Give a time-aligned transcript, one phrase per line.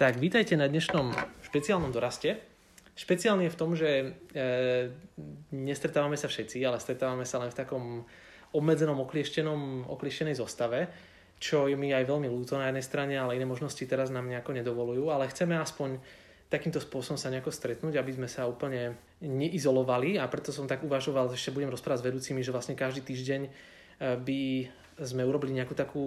[0.00, 1.12] Tak, vítajte na dnešnom
[1.44, 2.40] špeciálnom doraste.
[2.96, 4.48] Špeciálne v tom, že e,
[5.52, 7.84] nestretávame sa všetci, ale stretávame sa len v takom
[8.56, 10.88] obmedzenom, oklieštenom, oklieštenej zostave,
[11.36, 14.56] čo je mi aj veľmi ľúto na jednej strane, ale iné možnosti teraz nám nejako
[14.56, 16.00] nedovolujú, ale chceme aspoň
[16.48, 20.16] takýmto spôsobom sa nejako stretnúť, aby sme sa úplne neizolovali.
[20.16, 23.40] A preto som tak uvažoval, že ešte budem rozprávať s vedúcimi, že vlastne každý týždeň
[23.44, 23.50] e,
[24.16, 24.40] by
[25.04, 26.04] sme urobili nejakú takú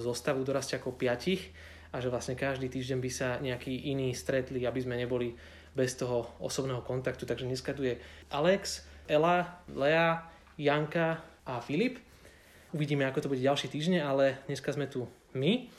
[0.00, 1.52] zostavu dorastiakov piatich
[1.94, 5.30] a že vlastne každý týždeň by sa nejaký iný stretli, aby sme neboli
[5.78, 7.22] bez toho osobného kontaktu.
[7.22, 7.94] Takže dneska tu je
[8.34, 10.26] Alex, Ela, Lea,
[10.58, 12.02] Janka a Filip.
[12.74, 15.06] Uvidíme, ako to bude ďalší týždeň, ale dneska sme tu
[15.38, 15.70] my.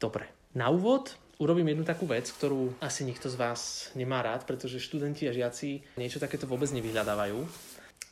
[0.00, 0.24] Dobre,
[0.56, 5.28] na úvod urobím jednu takú vec, ktorú asi nikto z vás nemá rád, pretože študenti
[5.28, 7.44] a žiaci niečo takéto vôbec nevyhľadávajú.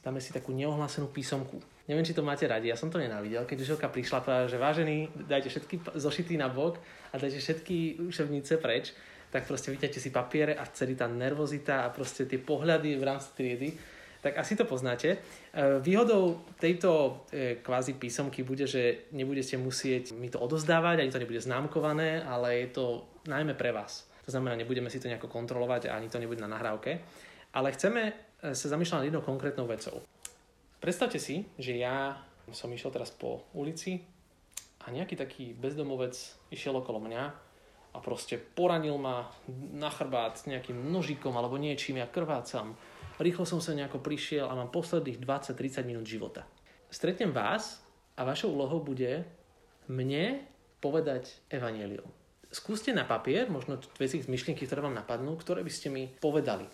[0.04, 1.71] Dáme si takú neohlásenú písomku.
[1.90, 5.26] Neviem, či to máte radi, ja som to nenávidel, keď Žilka prišla povedala, že vážený,
[5.26, 6.78] dajte všetky zošity na bok
[7.10, 8.94] a dajte všetky učebnice preč,
[9.34, 13.28] tak proste vyťajte si papiere a celý tá nervozita a proste tie pohľady v rámci
[13.34, 13.68] triedy,
[14.22, 15.08] tak asi to poznáte.
[15.10, 15.18] E,
[15.82, 21.42] výhodou tejto e, kvázi písomky bude, že nebudete musieť mi to odozdávať, ani to nebude
[21.42, 22.84] známkované, ale je to
[23.26, 24.06] najmä pre vás.
[24.22, 27.02] To znamená, nebudeme si to nejako kontrolovať a ani to nebude na nahrávke.
[27.58, 29.98] Ale chceme e, sa zamýšľať nad jednou konkrétnou vecou.
[30.82, 32.18] Predstavte si, že ja
[32.50, 34.02] som išiel teraz po ulici
[34.82, 36.18] a nejaký taký bezdomovec
[36.50, 37.22] išiel okolo mňa
[37.94, 39.30] a proste poranil ma
[39.78, 42.74] na chrbát nejakým nožikom alebo niečím, ja krvácam.
[43.22, 46.42] Rýchlo som sa nejako prišiel a mám posledných 20-30 minút života.
[46.90, 47.78] Stretnem vás
[48.18, 49.22] a vašou úlohou bude
[49.86, 50.42] mne
[50.82, 52.10] povedať evanelium.
[52.50, 56.66] Skúste na papier, možno veci, myšlienky, ktoré vám napadnú, ktoré by ste mi povedali.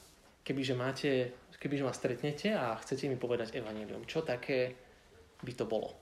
[0.48, 1.10] Kebyže máte
[1.58, 4.74] kebyže ma stretnete a chcete mi povedať evanelium, čo také
[5.42, 5.94] by to bolo.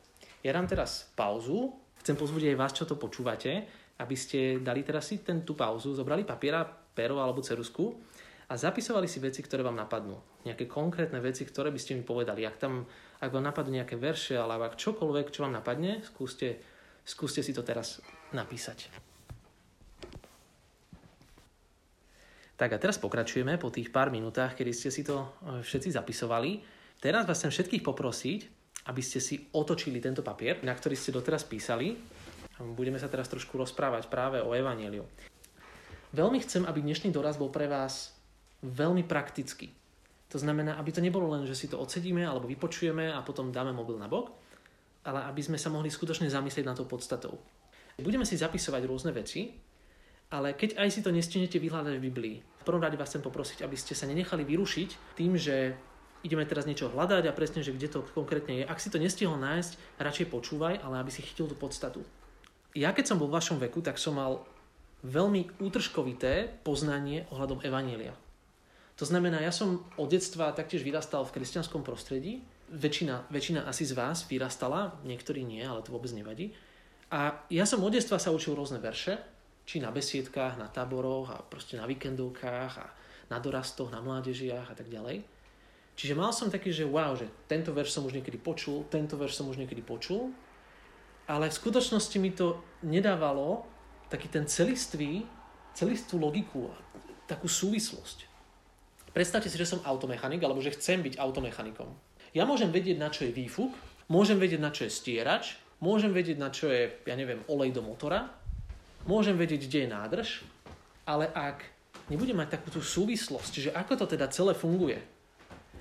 [0.45, 3.65] Ja dám teraz pauzu, chcem pozvúť aj vás, čo to počúvate,
[3.97, 7.97] aby ste dali teraz si ten, tú pauzu, zobrali papiera, pero alebo cerusku
[8.47, 10.21] a zapisovali si veci, ktoré vám napadnú.
[10.47, 12.47] Nejaké konkrétne veci, ktoré by ste mi povedali.
[12.47, 12.87] Ak, tam,
[13.19, 16.63] ak vám napadnú nejaké verše alebo ak čokoľvek, čo vám napadne, skúste,
[17.03, 17.99] skúste si to teraz
[18.31, 18.93] napísať.
[22.57, 26.65] Tak a teraz pokračujeme po tých pár minútach, kedy ste si to e, všetci zapisovali.
[26.97, 28.41] Teraz vás chcem všetkých poprosiť,
[28.89, 31.93] aby ste si otočili tento papier, na ktorý ste doteraz písali.
[32.57, 35.05] Budeme sa teraz trošku rozprávať práve o Evangeliu.
[36.17, 38.17] Veľmi chcem, aby dnešný doraz bol pre vás
[38.65, 39.69] veľmi praktický.
[40.33, 43.77] To znamená, aby to nebolo len, že si to odsedíme alebo vypočujeme a potom dáme
[43.77, 44.33] mobil na bok,
[45.05, 47.37] ale aby sme sa mohli skutočne zamyslieť na to podstatou.
[48.01, 49.53] Budeme si zapisovať rôzne veci,
[50.31, 53.63] ale keď aj si to nestihnete vyhľadať v Biblii, v prvom rade vás chcem poprosiť,
[53.63, 55.79] aby ste sa nenechali vyrušiť tým, že
[56.27, 58.65] ideme teraz niečo hľadať a presne, že kde to konkrétne je.
[58.67, 62.03] Ak si to nestihol nájsť, radšej počúvaj, ale aby si chytil tú podstatu.
[62.75, 64.43] Ja keď som bol v vašom veku, tak som mal
[65.07, 68.19] veľmi útržkovité poznanie ohľadom Evanielia.
[68.97, 72.41] To znamená, ja som od detstva taktiež vyrastal v kresťanskom prostredí.
[72.73, 76.57] Väčšina, väčšina asi z vás vyrastala, niektorí nie, ale to vôbec nevadí.
[77.13, 79.21] A ja som od detstva sa učil rôzne verše,
[79.67, 82.87] či na besiedkách, na táboroch a proste na víkendovkách a
[83.27, 85.27] na dorastoch, na mládežiach a tak ďalej.
[85.99, 89.43] Čiže mal som taký, že wow, že tento verš som už niekedy počul, tento verš
[89.43, 90.31] som už niekedy počul,
[91.27, 93.67] ale v skutočnosti mi to nedávalo
[94.07, 95.27] taký ten celistvý,
[95.75, 96.71] celistvú logiku,
[97.27, 98.31] takú súvislosť.
[99.11, 101.91] Predstavte si, že som automechanik, alebo že chcem byť automechanikom.
[102.37, 103.73] Ja môžem vedieť, na čo je výfuk,
[104.13, 107.81] môžem vedieť, na čo je stierač, môžem vedieť, na čo je, ja neviem, olej do
[107.81, 108.29] motora,
[109.07, 110.29] môžem vedieť, kde je nádrž,
[111.07, 111.63] ale ak
[112.11, 114.99] nebudem mať takúto súvislosť, že ako to teda celé funguje,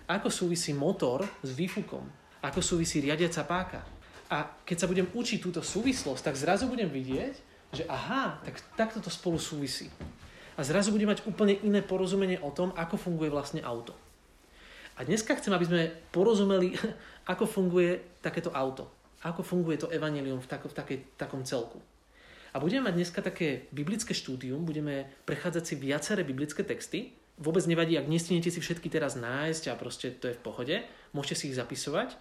[0.05, 2.05] ako súvisí motor s výfukom,
[2.45, 3.81] ako súvisí riadiaca páka.
[4.29, 7.33] A keď sa budem učiť túto súvislosť, tak zrazu budem vidieť,
[7.73, 9.89] že aha, tak takto to spolu súvisí.
[10.55, 13.91] A zrazu budem mať úplne iné porozumenie o tom, ako funguje vlastne auto.
[14.95, 15.81] A dneska chcem, aby sme
[16.13, 16.77] porozumeli,
[17.33, 18.87] ako funguje takéto auto.
[19.25, 21.81] Ako funguje to evanelium v, tako, v takej, takom celku.
[22.55, 27.11] A budeme mať dneska také biblické štúdium, budeme prechádzať si viaceré biblické texty.
[27.35, 30.75] Vôbec nevadí, ak nestinete si všetky teraz nájsť a proste to je v pohode,
[31.11, 32.15] môžete si ich zapisovať.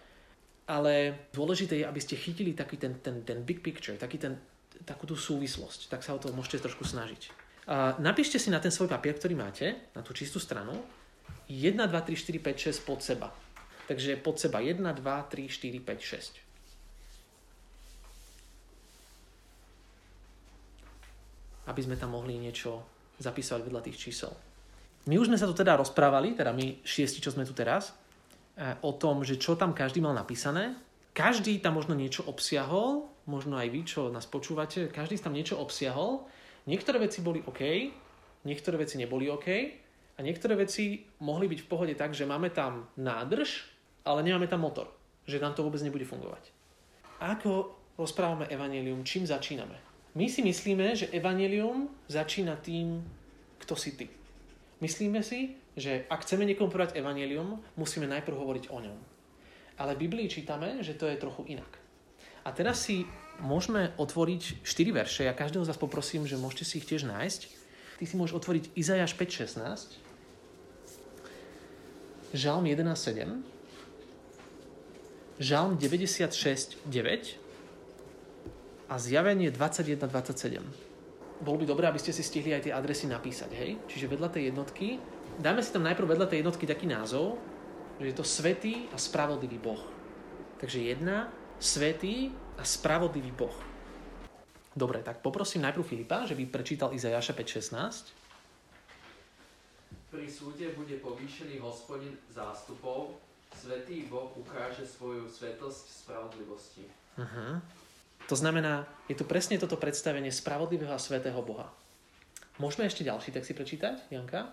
[0.67, 4.35] Ale dôležité je, aby ste chytili taký ten, ten, ten big picture, taký ten,
[4.83, 5.87] takú tú súvislosť.
[5.87, 7.31] Tak sa o to môžete trošku snažiť.
[7.71, 10.75] A napíšte si na ten svoj papier, ktorý máte, na tú čistú stranu,
[11.47, 13.31] 1, 2, 3, 4, 5, 6 pod seba.
[13.87, 16.44] Takže pod seba 1, 2, 3, 4, 5, 6.
[21.67, 22.83] aby sme tam mohli niečo
[23.21, 24.33] zapísať vedľa tých čísel.
[25.05, 27.93] My už sme sa tu teda rozprávali, teda my šiesti, čo sme tu teraz,
[28.57, 30.77] eh, o tom, že čo tam každý mal napísané.
[31.15, 36.27] Každý tam možno niečo obsiahol, možno aj vy, čo nás počúvate, každý tam niečo obsiahol,
[36.65, 37.61] Niektoré veci boli OK,
[38.49, 39.49] niektoré veci neboli OK
[40.17, 43.69] a niektoré veci mohli byť v pohode tak, že máme tam nádrž,
[44.09, 44.89] ale nemáme tam motor.
[45.29, 46.49] Že nám to vôbec nebude fungovať.
[47.21, 49.77] Ako rozprávame evanelium, čím začíname?
[50.15, 53.03] My si myslíme, že evanelium začína tým,
[53.59, 54.07] kto si ty.
[54.79, 58.99] Myslíme si, že ak chceme niekomu povedať evanelium, musíme najprv hovoriť o ňom.
[59.75, 61.67] Ale v Biblii čítame, že to je trochu inak.
[62.47, 63.03] A teraz si
[63.43, 65.27] môžeme otvoriť 4 verše.
[65.27, 67.51] Ja každého z vás poprosím, že môžete si ich tiež nájsť.
[67.99, 69.99] Ty si môžeš otvoriť Izajáš 5.16,
[72.35, 73.43] Žalm 11.7,
[75.43, 77.44] Žalm 96.9
[78.89, 80.61] a Zjavenie 21.27.
[81.41, 83.71] Bolo by dobré, aby ste si stihli aj tie adresy napísať, hej?
[83.89, 85.01] Čiže vedľa tej jednotky,
[85.41, 87.41] dáme si tam najprv vedľa tej jednotky taký názov,
[87.99, 89.83] že je to svetý a spravodlivý Boh.
[90.61, 93.55] Takže jedna, svetý a spravodlivý Boh.
[94.75, 98.25] Dobre, tak poprosím najprv Filipa, že by prečítal Izajaša 5.16.
[100.11, 103.19] Pri súde bude povýšený hospodin zástupov,
[103.55, 106.87] svetý Boh ukáže svoju svetosť spravodlivosti.
[107.19, 107.63] Uh-huh.
[108.25, 111.69] To znamená, je tu presne toto predstavenie spravodlivého a svetého Boha.
[112.57, 114.49] Môžeme ešte ďalší text si prečítať, Janka?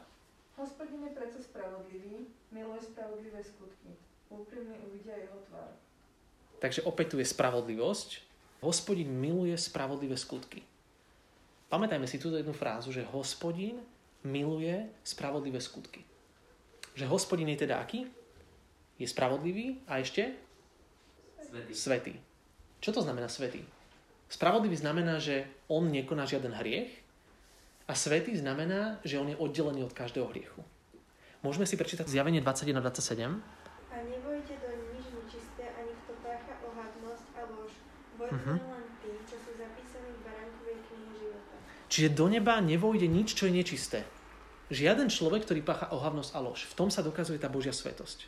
[0.60, 3.96] Hospodin je preto spravodlivý, miluje spravodlivé skutky.
[4.28, 5.72] Úprimne uvidia jeho tvár.
[6.60, 8.10] Takže opäť tu je spravodlivosť.
[8.62, 10.62] Hospodin miluje spravodlivé skutky.
[11.72, 13.80] Pamätajme si túto jednu frázu, že hospodin
[14.22, 16.04] miluje spravodlivé skutky.
[16.94, 18.06] Že hospodin je teda aký?
[19.00, 20.36] Je spravodlivý a ešte?
[21.42, 21.74] Svetý.
[21.74, 22.14] Svetý.
[22.82, 23.62] Čo to znamená svetý?
[24.26, 26.90] Spravodlivý znamená, že on nekoná žiaden hriech
[27.86, 30.66] a svetý znamená, že on je oddelený od každého hriechu.
[31.46, 33.38] Môžeme si prečítať zjavenie 21 a 27.
[33.92, 37.74] A nevojte do nič nečisté, ani kto pácha ohavnosť a lož.
[38.18, 38.54] Vojte Mhm.
[38.62, 41.56] len tí, čo sú zapísaní v baránkovej knihe života.
[41.92, 44.00] Čiže do neba nevojde nič, čo je nečisté.
[44.72, 46.64] Žiaden človek, ktorý pácha ohavnosť a lož.
[46.72, 48.26] V tom sa dokazuje tá Božia svetosť.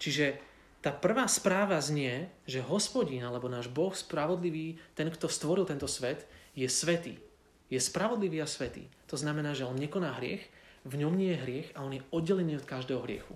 [0.00, 0.40] Čiže
[0.86, 6.30] tá prvá správa znie, že hospodín alebo náš Boh spravodlivý, ten, kto stvoril tento svet,
[6.54, 7.18] je svetý.
[7.66, 8.86] Je spravodlivý a svetý.
[9.10, 10.46] To znamená, že on nekoná hriech,
[10.86, 13.34] v ňom nie je hriech a on je oddelený od každého hriechu.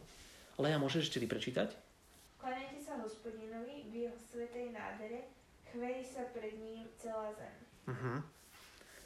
[0.63, 1.75] Lea, môžeš ešte ty prečítať?
[2.39, 5.27] Klanajte sa hospodinovi v jeho svetej nádere,
[5.75, 7.55] chvejí sa pred ním celá zem.
[7.91, 8.23] Uh-huh.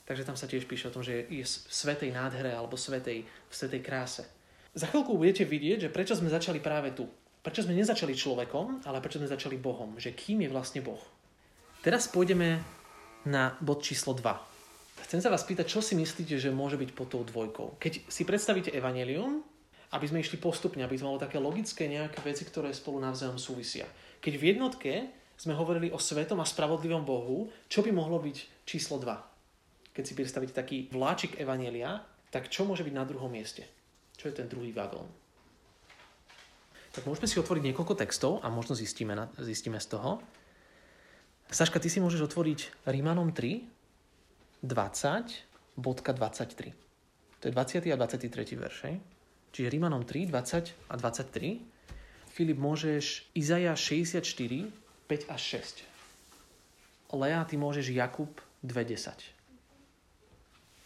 [0.04, 3.54] Takže tam sa tiež píše o tom, že je v svetej nádhere alebo svetej, v
[3.56, 4.28] svetej kráse.
[4.76, 7.08] Za chvíľku budete vidieť, že prečo sme začali práve tu.
[7.44, 10.00] Prečo sme nezačali človekom, ale prečo sme začali Bohom.
[10.00, 11.00] Že kým je vlastne Boh.
[11.84, 12.64] Teraz pôjdeme
[13.28, 15.04] na bod číslo 2.
[15.04, 17.76] Chcem sa vás pýtať, čo si myslíte, že môže byť pod tou dvojkou.
[17.76, 19.44] Keď si predstavíte evanelium,
[19.92, 23.84] aby sme išli postupne, aby sme mali také logické nejaké veci, ktoré spolu navzájom súvisia.
[24.24, 24.92] Keď v jednotke
[25.36, 29.92] sme hovorili o svetom a spravodlivom Bohu, čo by mohlo byť číslo 2?
[29.92, 32.00] Keď si predstavíte taký vláčik evanelia,
[32.32, 33.68] tak čo môže byť na druhom mieste?
[34.16, 35.06] Čo je ten druhý vagón?
[36.94, 40.22] Tak môžeme si otvoriť niekoľko textov a možno zistíme, na, zistíme z toho.
[41.50, 43.66] Saška, ty si môžeš otvoriť Rímanom 3,
[44.62, 46.70] 20.23.
[47.42, 47.92] To je 20.
[47.92, 48.56] a 23.
[48.56, 48.96] verš.
[49.52, 51.60] Čiže Rímanom 3, 20 a 23.
[52.34, 54.72] Filip, môžeš Izaja 64,
[55.06, 55.84] 5 až 6.
[57.14, 59.14] Lea, ty môžeš Jakub 2.10.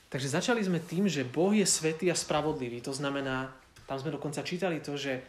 [0.08, 2.80] Takže začali sme tým, že Boh je svetý a spravodlivý.
[2.84, 3.52] To znamená,
[3.88, 5.20] tam sme dokonca čítali to, že,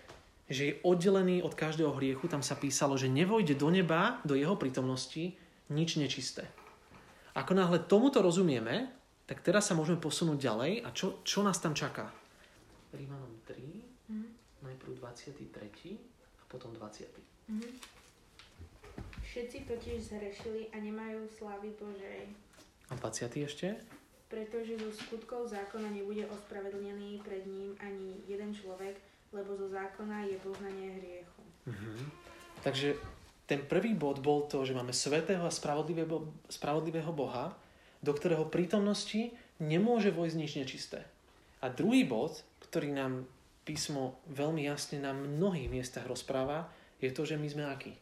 [0.49, 2.25] že je oddelený od každého hriechu.
[2.25, 5.37] Tam sa písalo, že nevojde do neba, do jeho prítomnosti,
[5.69, 6.49] nič nečisté.
[7.37, 8.89] Ako náhle tomuto rozumieme,
[9.29, 10.71] tak teraz sa môžeme posunúť ďalej.
[10.81, 12.09] A čo, čo nás tam čaká?
[12.89, 14.27] Rímanom 3, Mhm.
[14.65, 16.01] najprv 23.
[16.41, 17.13] a potom 20.
[17.47, 17.69] Mhm.
[19.21, 22.33] Všetci totiž zhrešili a nemajú slávy Božej,
[22.89, 23.45] A 20.
[23.45, 23.77] ešte?
[24.25, 28.97] pretože zo skutkov zákona nebude ospravedlnený pred ním ani jeden človek,
[29.31, 31.41] lebo zo zákona je poznanie hriechu.
[31.65, 32.09] Mhm.
[32.59, 32.97] Takže
[33.49, 37.57] ten prvý bod bol to, že máme svetého a spravodlivého, spravodlivého Boha,
[38.03, 41.01] do ktorého prítomnosti nemôže vojsť nič nečisté.
[41.59, 43.27] A druhý bod, ktorý nám
[43.67, 46.71] písmo veľmi jasne na mnohých miestach rozpráva,
[47.03, 47.93] je to, že my sme akí?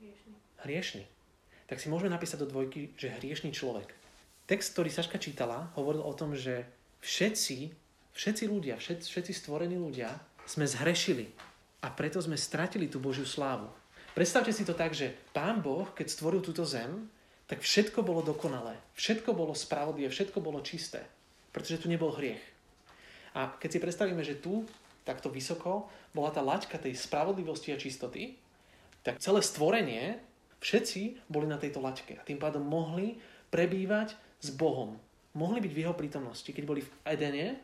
[0.00, 0.34] Hriešný.
[0.66, 1.04] Hriešni.
[1.70, 3.88] Tak si môžeme napísať do dvojky, že hriešný človek.
[4.44, 6.68] Text, ktorý Saška čítala, hovoril o tom, že
[7.00, 7.72] všetci,
[8.12, 10.12] všetci ľudia, všetci, všetci stvorení ľudia
[10.52, 11.32] sme zhrešili
[11.80, 13.72] a preto sme stratili tú Božiu slávu.
[14.12, 17.08] Predstavte si to tak, že Pán Boh, keď stvoril túto zem,
[17.48, 21.08] tak všetko bolo dokonalé, všetko bolo spravodlivé, všetko bolo čisté,
[21.56, 22.44] pretože tu nebol hriech.
[23.32, 24.68] A keď si predstavíme, že tu,
[25.08, 28.36] takto vysoko, bola tá laťka tej spravodlivosti a čistoty,
[29.00, 30.20] tak celé stvorenie,
[30.60, 33.16] všetci boli na tejto laťke a tým pádom mohli
[33.48, 35.00] prebývať s Bohom.
[35.32, 36.44] mohli byť v jeho prítomnosti.
[36.44, 37.56] Keď boli v Edene,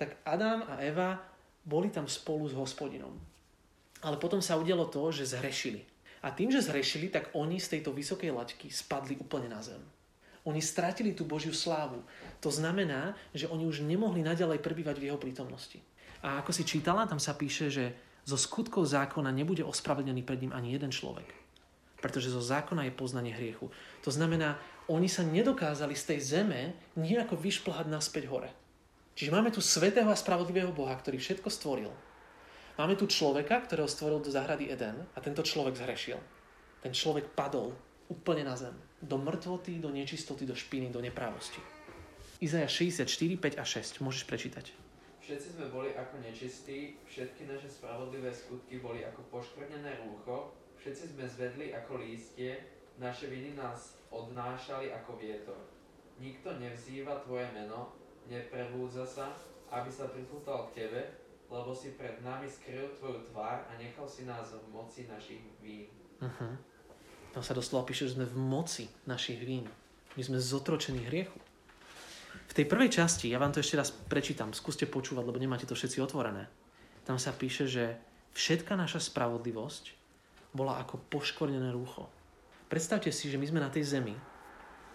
[0.00, 1.20] tak Adam a Eva
[1.64, 3.12] boli tam spolu s hospodinom.
[4.00, 5.84] Ale potom sa udialo to, že zhrešili.
[6.20, 9.80] A tým, že zhrešili, tak oni z tejto vysokej laťky spadli úplne na zem.
[10.48, 12.00] Oni stratili tú Božiu slávu.
[12.40, 15.80] To znamená, že oni už nemohli naďalej prebývať v jeho prítomnosti.
[16.24, 17.92] A ako si čítala, tam sa píše, že
[18.24, 21.28] zo skutkov zákona nebude ospravedlený pred ním ani jeden človek.
[22.00, 23.68] Pretože zo zákona je poznanie hriechu.
[24.04, 24.56] To znamená,
[24.88, 26.60] oni sa nedokázali z tej zeme
[26.96, 28.48] nejako vyšplhať naspäť hore.
[29.20, 31.92] Čiže máme tu svetého a spravodlivého Boha, ktorý všetko stvoril.
[32.80, 36.16] Máme tu človeka, ktorého stvoril do záhrady Eden a tento človek zhrešil.
[36.80, 37.76] Ten človek padol
[38.08, 38.72] úplne na zem.
[38.96, 41.60] Do mŕtvoty, do nečistoty, do špiny, do neprávosti.
[42.40, 43.04] Izaja 64,
[43.36, 44.00] 5 a 6.
[44.00, 44.72] Môžeš prečítať.
[45.20, 51.28] Všetci sme boli ako nečistí, všetky naše spravodlivé skutky boli ako poškvrnené rúcho, všetci sme
[51.28, 52.56] zvedli ako lístie,
[52.96, 55.60] naše viny nás odnášali ako vietor.
[56.16, 59.32] Nikto nevzýva tvoje meno, neprevúdza sa,
[59.70, 61.00] aby sa pripútal k tebe,
[61.50, 65.90] lebo si pred nami skryl tvoju tvár a nechal si nás v moci našich vín.
[66.22, 66.54] Uh-huh.
[67.30, 69.66] Tam sa doslova píše, že sme v moci našich vín.
[70.18, 71.38] My sme zotročení hriechu.
[72.50, 75.78] V tej prvej časti, ja vám to ešte raz prečítam, skúste počúvať, lebo nemáte to
[75.78, 76.50] všetci otvorené.
[77.06, 77.94] Tam sa píše, že
[78.34, 79.94] všetka naša spravodlivosť
[80.50, 82.10] bola ako poškvrnené rúcho.
[82.66, 84.14] Predstavte si, že my sme na tej zemi,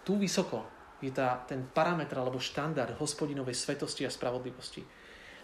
[0.04, 0.68] tu vysoko,
[1.02, 4.84] je tá, ten parametr alebo štandard hospodinovej svetosti a spravodlivosti.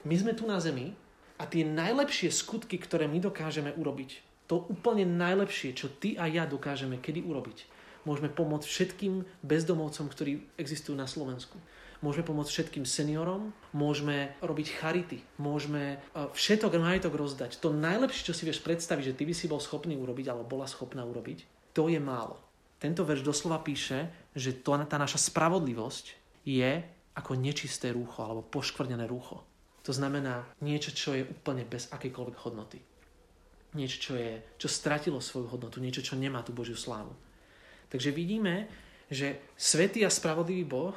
[0.09, 0.93] My sme tu na zemi
[1.39, 6.45] a tie najlepšie skutky, ktoré my dokážeme urobiť, to úplne najlepšie, čo ty a ja
[6.45, 7.65] dokážeme kedy urobiť,
[8.05, 11.57] môžeme pomôcť všetkým bezdomovcom, ktorí existujú na Slovensku.
[12.03, 17.63] Môžeme pomôcť všetkým seniorom, môžeme robiť charity, môžeme e, všetok majetok rozdať.
[17.63, 20.67] To najlepšie, čo si vieš predstaviť, že ty by si bol schopný urobiť, alebo bola
[20.67, 22.43] schopná urobiť, to je málo.
[22.83, 26.17] Tento verš doslova píše, že to, tá naša spravodlivosť
[26.49, 29.45] je ako nečisté rúcho alebo poškvrnené rúcho.
[29.83, 32.79] To znamená niečo, čo je úplne bez akejkoľvek hodnoty.
[33.73, 37.13] Niečo, čo, je, čo stratilo svoju hodnotu, niečo, čo nemá tú Božiu slávu.
[37.89, 38.69] Takže vidíme,
[39.13, 40.97] že svetý a spravodlivý Boh,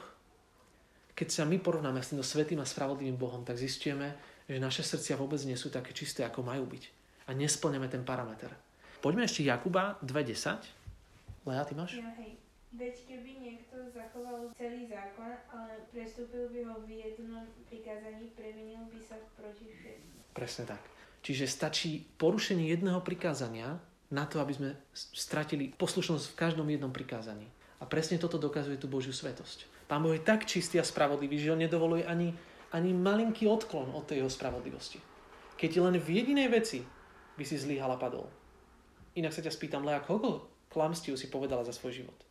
[1.15, 4.15] keď sa my porovnáme s týmto svetým a spravodlivým Bohom, tak zistíme,
[4.45, 6.83] že naše srdcia vôbec nie sú také čisté, ako majú byť.
[7.27, 8.51] A nesplňame ten parameter.
[8.99, 11.47] Poďme ešte Jakuba 2.10.
[11.47, 11.97] Lea, ty máš?
[11.97, 12.44] Ja, hej.
[12.75, 19.00] Veď keby niekto zachoval celý zákon, ale prestúpil by ho v jednom prikázaní, previnil by
[19.00, 20.36] sa proti všetkým.
[20.36, 20.84] Presne tak.
[21.24, 23.79] Čiže stačí porušenie jedného prikázania
[24.12, 27.48] na to, aby sme stratili poslušnosť v každom jednom prikázaní.
[27.79, 29.88] A presne toto dokazuje tú Božiu svetosť.
[29.88, 32.36] Pán Boh je tak čistý a spravodlivý, že on nedovoluje ani,
[32.75, 35.00] ani malinký odklon od tej jeho spravodlivosti.
[35.55, 36.84] Keď len v jedinej veci
[37.39, 38.27] by si zlyhal a padol.
[39.15, 42.25] Inak sa ťa spýtam, Lea, koľko klamstiev si povedala za svoj život?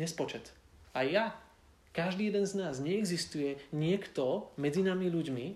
[0.00, 0.48] Nespočet.
[0.96, 1.36] A ja.
[1.92, 2.80] Každý jeden z nás.
[2.80, 5.46] Neexistuje niekto medzi nami ľuďmi,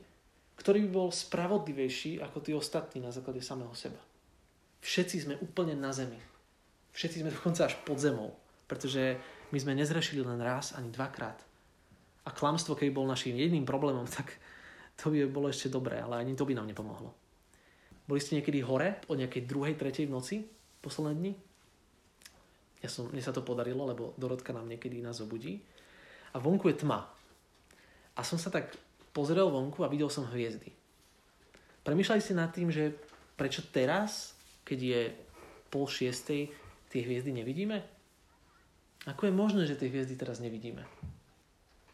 [0.61, 3.99] ktorý by bol spravodlivejší ako tí ostatní na základe samého seba.
[4.85, 6.21] Všetci sme úplne na zemi.
[6.93, 8.37] Všetci sme dokonca až pod zemou.
[8.69, 9.17] Pretože
[9.49, 11.41] my sme nezrešili len raz ani dvakrát.
[12.25, 14.37] A klamstvo, keby bol našim jediným problémom, tak
[15.01, 17.17] to by bolo ešte dobré, ale ani to by nám nepomohlo.
[18.05, 20.37] Boli ste niekedy hore o nejakej druhej, tretej v noci?
[20.85, 21.33] posledné dni.
[22.85, 25.65] Ja som, mne sa to podarilo, lebo Dorotka nám niekedy nás obudí.
[26.31, 27.09] A vonku je tma.
[28.13, 28.77] A som sa tak
[29.17, 30.69] pozrel vonku a videl som hviezdy.
[31.81, 32.93] Premýšľali ste nad tým, že
[33.41, 34.37] prečo teraz,
[34.69, 35.01] keď je
[35.73, 36.53] pol šiestej,
[36.93, 37.81] tie hviezdy nevidíme?
[39.09, 40.85] Ako je možné, že tie hviezdy teraz nevidíme?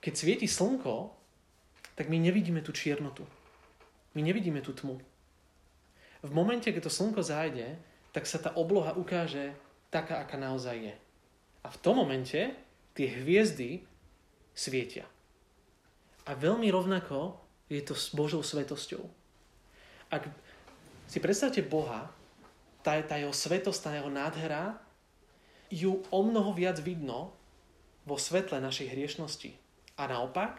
[0.02, 1.14] Keď svieti slnko,
[1.94, 3.22] tak my nevidíme tú čiernotu.
[4.18, 4.98] My nevidíme tú tmu.
[6.20, 7.78] V momente, keď to slnko zájde,
[8.10, 9.54] tak sa tá obloha ukáže
[9.90, 10.94] taká, aká naozaj je.
[11.60, 12.54] A v tom momente
[12.96, 13.84] tie hviezdy
[14.56, 15.06] svietia.
[16.24, 17.36] A veľmi rovnako
[17.70, 19.02] je to s Božou svetosťou.
[20.10, 20.26] Ak
[21.06, 22.10] si predstavte Boha,
[22.82, 24.78] tá, tá jeho svetosť, tá jeho nádhera,
[25.70, 27.30] ju o mnoho viac vidno
[28.02, 29.54] vo svetle našej hriešnosti.
[30.00, 30.58] A naopak,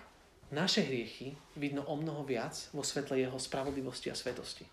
[0.51, 4.63] naše hriechy vidno o mnoho viac vo svetle jeho spravodlivosti a svetosti.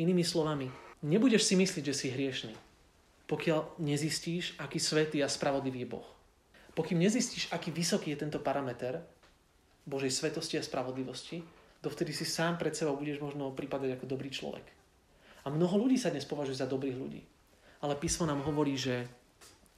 [0.00, 0.68] Inými slovami,
[1.00, 2.52] Nebudeš si myslieť, že si hriešný,
[3.30, 6.08] pokiaľ nezistíš, aký svetý a spravodlivý je Boh.
[6.74, 8.98] Pokým nezistíš, aký vysoký je tento parameter
[9.86, 11.38] Božej svetosti a spravodlivosti,
[11.78, 14.66] dovtedy si sám pred sebou budeš možno pripadať ako dobrý človek.
[15.46, 17.22] A mnoho ľudí sa dnes považuje za dobrých ľudí.
[17.86, 19.06] Ale písmo nám hovorí, že,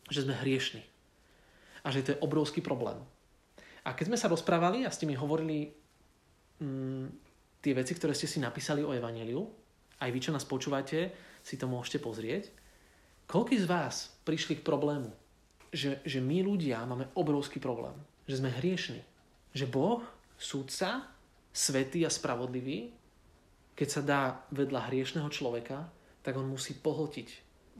[0.08, 0.82] že sme hriešni.
[1.84, 2.98] A že to je obrovský problém.
[3.84, 5.70] A keď sme sa rozprávali a ste mi hovorili
[6.56, 7.06] mm,
[7.60, 9.44] tie veci, ktoré ste si napísali o Evangeliu,
[10.02, 12.61] aj vy, čo nás počúvate, si to môžete pozrieť.
[13.32, 15.08] Koľký z vás prišli k problému,
[15.72, 17.96] že, že my ľudia máme obrovský problém
[18.26, 19.02] že sme hriešni.
[19.52, 20.00] Že Boh,
[20.38, 21.04] súdca,
[21.52, 22.94] svetý a spravodlivý,
[23.76, 24.20] keď sa dá
[24.54, 25.88] vedľa hriešného človeka,
[26.22, 27.28] tak on musí pohltiť,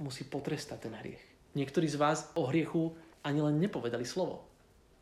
[0.03, 1.23] musí potrestať ten hriech.
[1.57, 2.93] Niektorí z vás o hriechu
[3.23, 4.43] ani len nepovedali slovo.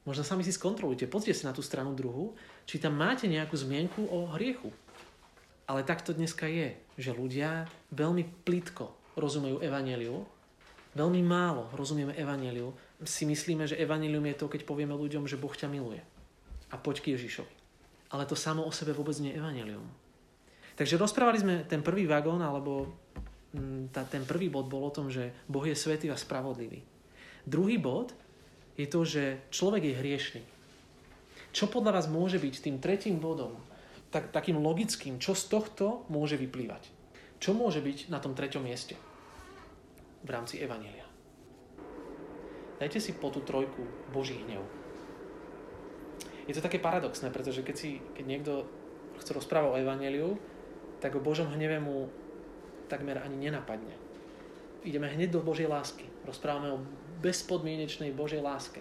[0.05, 4.09] Možno sami si skontrolujte, pozrite sa na tú stranu druhú, či tam máte nejakú zmienku
[4.09, 4.73] o hriechu.
[5.71, 10.27] Ale takto dneska je, že ľudia veľmi plitko rozumejú evaneliu,
[10.95, 12.75] veľmi málo rozumieme evaneliu,
[13.07, 16.03] si myslíme, že evanelium je to, keď povieme ľuďom, že Boh ťa miluje.
[16.71, 17.55] A poď k Ježišovi.
[18.11, 19.87] Ale to samo o sebe vôbec nie je evanelium.
[20.75, 22.91] Takže rozprávali sme ten prvý vagón, alebo
[23.55, 26.83] mm, tá, ten prvý bod bol o tom, že Boh je svetý a spravodlivý.
[27.47, 28.13] Druhý bod
[28.75, 30.43] je to, že človek je hriešný.
[31.51, 33.59] Čo podľa vás môže byť tým tretím bodom,
[34.11, 36.91] tak, takým logickým, čo z tohto môže vyplývať?
[37.39, 38.99] Čo môže byť na tom treťom mieste
[40.25, 41.07] v rámci Evanielia?
[42.81, 44.65] Dajte si po tú trojku Boží hnev.
[46.49, 48.53] Je to také paradoxné, pretože keď, si, keď niekto
[49.21, 50.31] chce rozprávať o Evangeliu,
[50.99, 52.09] tak o Božom hneve mu
[52.89, 53.95] takmer ani nenapadne.
[54.83, 56.09] Ideme hneď do Božej lásky.
[56.25, 56.83] Rozprávame o
[57.21, 58.81] bezpodmienečnej Božej láske.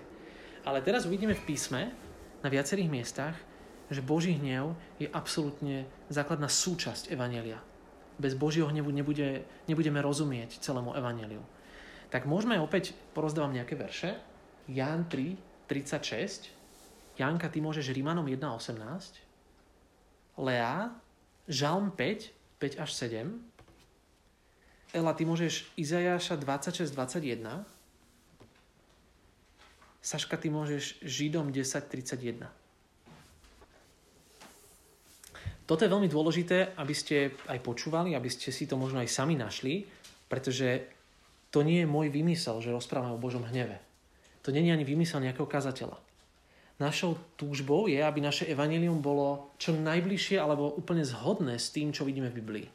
[0.63, 1.91] Ale teraz uvidíme v písme
[2.39, 3.35] na viacerých miestach,
[3.91, 7.59] že Boží hnev je absolútne základná súčasť Evanelia.
[8.19, 11.41] Bez Božieho hnevu nebude, nebudeme rozumieť celému Evaneliu
[12.09, 14.17] tak môžeme opäť, porozdávam nejaké verše.
[14.65, 15.37] Ján 3,
[15.69, 16.49] 36.
[17.21, 20.41] Janka, ty môžeš Rímanom 1.18.
[20.41, 20.89] Lea,
[21.45, 23.29] Žalm 5, 5 až 7.
[24.89, 27.61] Ela, ty môžeš Izajáša 26, 21.
[30.01, 32.49] Saška, ty môžeš Židom 10, 31.
[35.69, 39.37] Toto je veľmi dôležité, aby ste aj počúvali, aby ste si to možno aj sami
[39.37, 39.85] našli,
[40.25, 40.89] pretože
[41.53, 43.77] to nie je môj vymysel, že rozprávame o Božom hneve.
[44.41, 46.01] To nie je ani vymysel nejakého kazateľa.
[46.81, 52.01] Našou túžbou je, aby naše evanelium bolo čo najbližšie alebo úplne zhodné s tým, čo
[52.01, 52.67] vidíme v Biblii.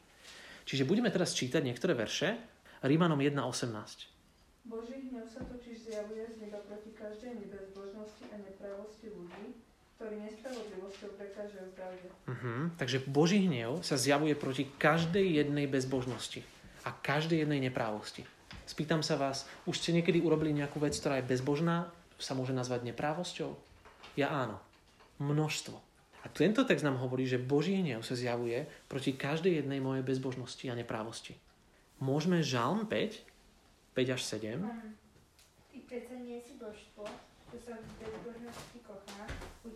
[0.62, 2.38] Čiže budeme teraz čítať niektoré verše.
[2.86, 4.70] Rímanom 1.18.
[4.70, 9.56] Boží hnev sa totiž zjavuje z neba proti každej nebezbožnosti a nepravosti ľudí,
[9.94, 12.06] ktorí nespravodlivosťou prekážajú pravde.
[12.26, 12.68] Uh-huh.
[12.76, 16.42] Takže Boží hnev sa zjavuje proti každej jednej bezbožnosti
[16.82, 18.26] a každej jednej neprávosti.
[18.64, 22.90] Spýtam sa vás, už ste niekedy urobili nejakú vec, ktorá je bezbožná, sa môže nazvať
[22.90, 23.54] neprávosťou?
[24.18, 24.58] Ja áno.
[25.22, 25.76] Množstvo.
[26.24, 30.64] A tento text nám hovorí, že Boží hnev sa zjavuje proti každej jednej mojej bezbožnosti
[30.72, 31.36] a neprávosti.
[32.00, 34.58] Môžeme Žalm 5, 5 až 7.
[35.70, 37.04] Ty predsa nie si božstvo,
[37.60, 39.23] sa v bezbožnosti kochá, u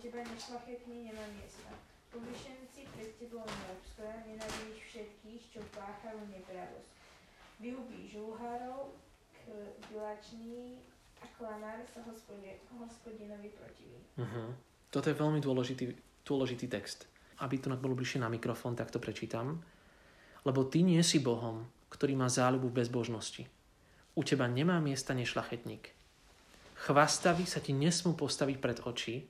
[0.08, 1.68] teba nešlachetný nemá miesta.
[2.08, 6.96] Povyšenci pred tebou neobstoja, nenávidíš všetkých, čo páchajú neprávosť.
[7.60, 8.96] Vyhubí žulhárov,
[9.92, 10.80] bilačný
[11.20, 14.00] a klanár sa hospodie, hospodinovi protiví.
[14.16, 14.56] Uh-huh.
[14.88, 15.92] Toto je veľmi dôležitý,
[16.24, 17.04] dôležitý text.
[17.44, 19.60] Aby to bolo bližšie na mikrofón, tak to prečítam.
[20.48, 23.44] Lebo ty nie si Bohom, ktorý má záľubu v bezbožnosti.
[24.16, 25.92] U teba nemá miesta nešlachetník.
[26.88, 29.28] Chvastaví sa ti nesmú postaviť pred oči.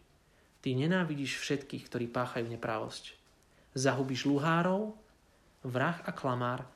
[0.58, 3.14] Ty nenávidíš všetkých, ktorí páchajú neprávosť.
[3.78, 4.96] Zahubíš luhárov,
[5.62, 6.66] vrah a klamár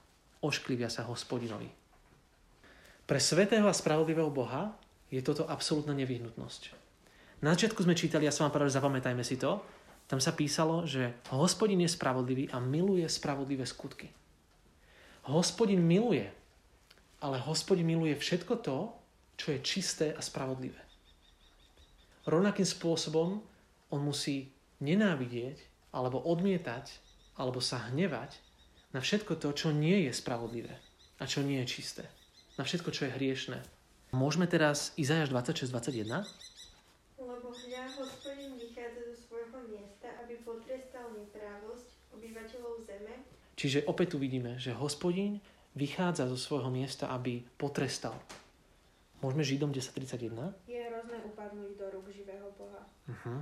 [0.43, 1.71] ošklivia sa hospodinovi.
[3.07, 4.75] Pre svetého a spravodlivého Boha
[5.11, 6.63] je toto absolútna nevyhnutnosť.
[7.43, 9.59] Na začiatku sme čítali, ja som vám povedal, zapamätajme si to,
[10.07, 14.11] tam sa písalo, že hospodin je spravodlivý a miluje spravodlivé skutky.
[15.27, 16.27] Hospodin miluje,
[17.23, 18.79] ale hospodin miluje všetko to,
[19.39, 20.79] čo je čisté a spravodlivé.
[22.27, 23.43] Rovnakým spôsobom
[23.93, 24.51] on musí
[24.81, 25.61] nenávidieť,
[25.93, 26.89] alebo odmietať,
[27.37, 28.41] alebo sa hnevať
[28.97, 30.75] na všetko to, čo nie je spravodlivé
[31.21, 32.05] a čo nie je čisté.
[32.57, 33.61] Na všetko, čo je hriešné.
[34.13, 36.05] Môžeme teraz Izajáš 26.21?
[37.17, 43.25] Lebo hľa hospodin vychádza zo svojho miesta, aby potrestal neprávosť obyvateľov zeme.
[43.57, 45.41] Čiže opäť tu vidíme, že hospodin
[45.73, 48.17] vychádza zo svojho miesta, aby potrestal.
[49.25, 50.69] Môžeme Židom 10.31?
[50.69, 52.83] Je hrozné upadnúť do rúk živého Boha.
[53.09, 53.41] Uh-huh.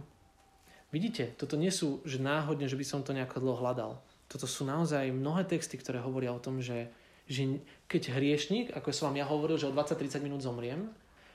[0.91, 4.63] Vidíte, toto nie sú, že náhodne, že by som to nejako dlho hľadal toto sú
[4.63, 6.87] naozaj mnohé texty, ktoré hovoria o tom, že,
[7.27, 7.59] že
[7.91, 10.87] keď hriešnik, ako som vám ja hovoril, že o 20-30 minút zomriem,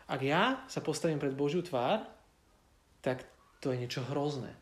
[0.07, 2.07] ak ja sa postavím pred Božiu tvár,
[3.03, 3.27] tak
[3.59, 4.55] to je niečo hrozné.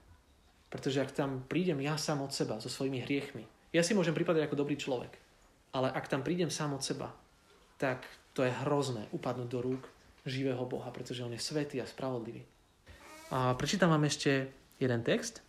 [0.74, 4.50] Pretože ak tam prídem ja sám od seba so svojimi hriechmi, ja si môžem pripadať
[4.50, 5.14] ako dobrý človek,
[5.78, 7.14] ale ak tam prídem sám od seba,
[7.78, 8.02] tak
[8.34, 9.86] to je hrozné upadnúť do rúk
[10.26, 12.42] živého Boha, pretože On je svetý a spravodlivý.
[13.30, 14.50] A prečítam vám ešte
[14.84, 15.40] jeden text.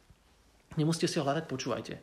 [0.79, 1.99] Nemusíte si ho hľadať, počúvajte.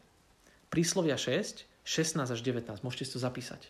[0.71, 2.83] Príslovia 6, 16 až 19.
[2.83, 3.67] Môžete si to zapísať.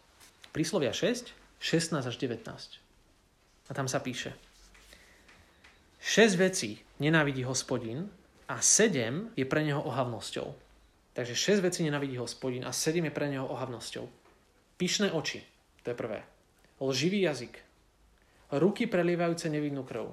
[0.54, 2.45] Príslovia 6, 16 až 19.
[3.69, 4.34] A tam sa píše.
[6.02, 8.10] 6 vecí nenávidí hospodin
[8.50, 10.50] a 7 je pre neho ohavnosťou.
[11.13, 14.10] Takže 6 vecí nenávidí hospodin a 7 je pre neho ohavnosťou.
[14.82, 15.45] Pyšné oči,
[15.86, 16.26] to je prvé.
[16.82, 17.54] Lživý jazyk.
[18.52, 20.10] Ruky prelievajúce nevidnú krv.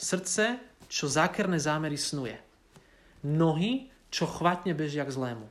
[0.00, 2.47] Srdce, čo zákerné zámery snuje.
[3.26, 5.46] Nohy, čo chvatne bežia k zlému.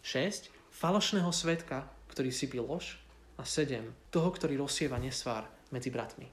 [0.00, 0.48] 6.
[0.72, 2.96] Falošného svetka, ktorý sypí lož.
[3.38, 4.10] A 7.
[4.10, 6.26] Toho, ktorý rozsieva nesvár medzi bratmi.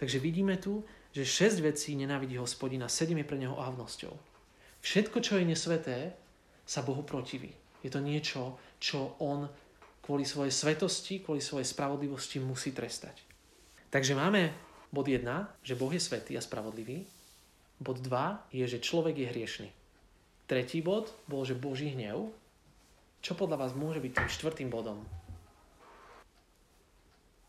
[0.00, 0.82] Takže vidíme tu,
[1.14, 4.10] že 6 vecí nenávidí hospodina, 7 je pre neho ohavnosťou.
[4.82, 5.98] Všetko, čo je nesveté,
[6.66, 7.54] sa Bohu protiví.
[7.84, 9.46] Je to niečo, čo on
[10.02, 13.22] kvôli svojej svetosti, kvôli svojej spravodlivosti musí trestať.
[13.92, 14.50] Takže máme
[14.90, 15.22] bod 1,
[15.62, 17.06] že Boh je svetý a spravodlivý.
[17.78, 19.68] Bod 2 je, že človek je hriešný.
[20.52, 22.28] Tretí bod bol, že Boží hnev.
[23.24, 25.00] Čo podľa vás môže byť tým štvrtým bodom?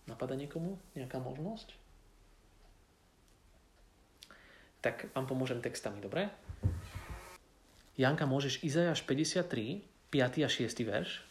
[0.08, 1.76] Napada niekomu nejaká možnosť?
[4.80, 6.32] Tak vám pomôžem textami, dobre?
[8.00, 10.48] Janka, môžeš Izajáš 53, 5.
[10.48, 10.72] a 6.
[10.88, 11.28] verš?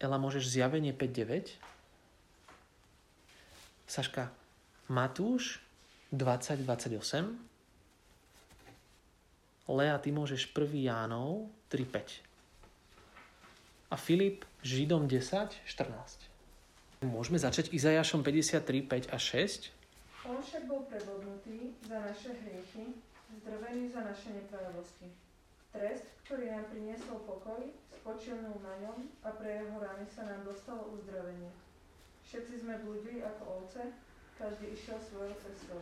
[0.00, 1.60] Ela, môžeš zjavenie 5.9.
[3.84, 4.32] Saška,
[4.88, 5.60] Matúš
[6.16, 7.53] 20.28.
[9.64, 10.76] Lea, ty môžeš 1.
[10.76, 12.20] Jánov 3.5.
[13.88, 16.28] A Filip Židom 10.14.
[17.04, 19.72] Môžeme začať Izajašom 53, 5 a 6.
[20.24, 22.96] On však bol prebodnutý za naše hriechy,
[23.40, 25.08] zdrvený za naše nepravosti.
[25.72, 27.60] Trest, ktorý nám priniesol pokoj,
[28.00, 31.52] spočilnul na ňom a pre jeho rány sa nám dostalo uzdravenie.
[32.24, 33.92] Všetci sme blúdili ako ovce,
[34.40, 35.80] každý išiel svojou cestou.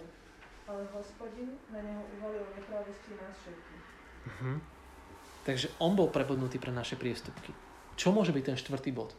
[0.66, 3.71] Ale hospodin na neho uvalil nepravosti nás všetkých.
[4.22, 4.56] Uh-huh.
[5.42, 7.50] Takže on bol prebodnutý pre naše priestupky.
[7.98, 9.10] Čo môže byť ten štvrtý bod?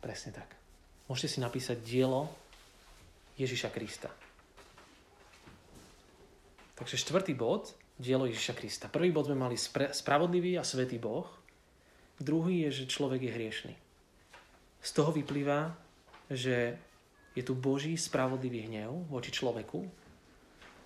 [0.00, 0.56] Presne tak.
[1.06, 2.32] Môžete si napísať dielo
[3.36, 4.10] Ježiša Krista.
[6.80, 8.88] Takže štvrtý bod dielo Ježiša Krista.
[8.88, 11.28] Prvý bod sme mali spre, spravodlivý a svetý Boh.
[12.16, 13.74] Druhý je, že človek je hriešný.
[14.80, 15.76] Z toho vyplýva,
[16.32, 16.80] že
[17.36, 19.84] je tu Boží spravodlivý hnev voči človeku.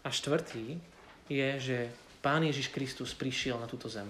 [0.05, 0.77] A štvrtý
[1.33, 1.79] je, že
[2.21, 4.05] Pán Ježiš Kristus prišiel na túto zem.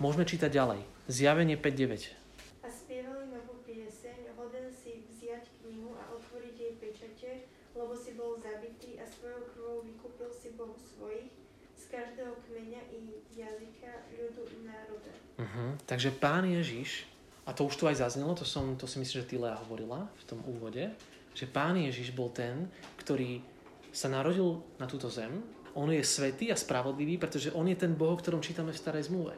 [0.00, 0.80] Môžeme čítať ďalej.
[1.12, 2.64] Zjavenie 5.9.
[2.64, 7.30] A spievali novú pieseň, hoden si vziať knihu a otvoriť jej pečate,
[7.76, 11.28] lebo si bol zabitý a svojou krvou vykúpil si Bohu svojich
[11.76, 15.12] z každého kmeňa i jazyka, ľudu i národa.
[15.36, 15.76] Uh-huh.
[15.84, 17.04] Takže pán Ježiš,
[17.44, 20.08] a to už tu aj zaznelo, to, som, to si myslím, že ty Lea hovorila
[20.20, 20.92] v tom úvode,
[21.36, 22.68] že pán Ježiš bol ten,
[23.00, 23.59] ktorý
[23.90, 25.42] sa narodil na túto zem,
[25.74, 29.06] on je svetý a spravodlivý, pretože on je ten Boh, o ktorom čítame v starej
[29.06, 29.34] zmluve.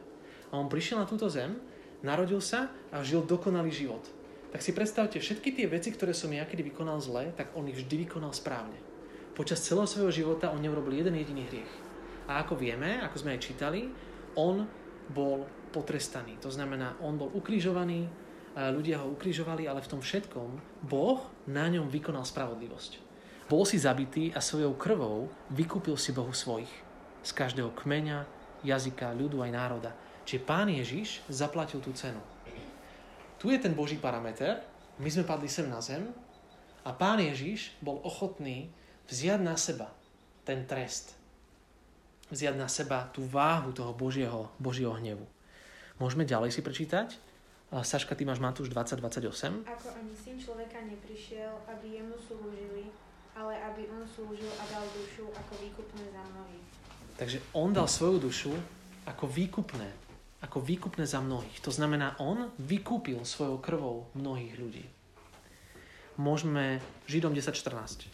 [0.49, 1.57] A on prišiel na túto zem,
[2.01, 4.01] narodil sa a žil dokonalý život.
[4.49, 7.77] Tak si predstavte, všetky tie veci, ktoré som ja kedy vykonal zle, tak on ich
[7.77, 8.77] vždy vykonal správne.
[9.33, 11.73] Počas celého svojho života on neurobil jeden jediný hriech.
[12.29, 13.89] A ako vieme, ako sme aj čítali,
[14.37, 14.65] on
[15.09, 16.37] bol potrestaný.
[16.41, 18.05] To znamená, on bol ukrižovaný,
[18.53, 20.49] ľudia ho ukrižovali, ale v tom všetkom
[20.85, 23.12] Boh na ňom vykonal spravodlivosť.
[23.51, 26.71] Bol si zabitý a svojou krvou vykúpil si Bohu svojich.
[27.23, 28.23] Z každého kmeňa,
[28.63, 29.91] jazyka, ľudu aj národa.
[30.23, 32.19] Čiže pán Ježiš zaplatil tú cenu.
[33.35, 34.63] Tu je ten Boží parameter,
[35.03, 36.07] my sme padli sem na zem
[36.87, 38.71] a pán Ježiš bol ochotný
[39.11, 39.91] vziať na seba
[40.47, 41.19] ten trest.
[42.31, 45.27] Vziať na seba tú váhu toho Božieho, Božieho hnevu.
[45.99, 47.19] Môžeme ďalej si prečítať?
[47.73, 49.65] Saška, ty máš Matúš 20-28.
[49.65, 52.93] Ako ani syn človeka neprišiel, aby jemu slúžili,
[53.33, 56.65] ale aby on slúžil a dal dušu ako výkupné za mnohých.
[57.17, 58.53] Takže on dal svoju dušu
[59.05, 59.89] ako výkupné,
[60.41, 61.61] ako výkupné za mnohých.
[61.65, 64.85] To znamená, on vykúpil svojou krvou mnohých ľudí.
[66.17, 66.77] Môžeme
[67.09, 68.05] Židom 10.14.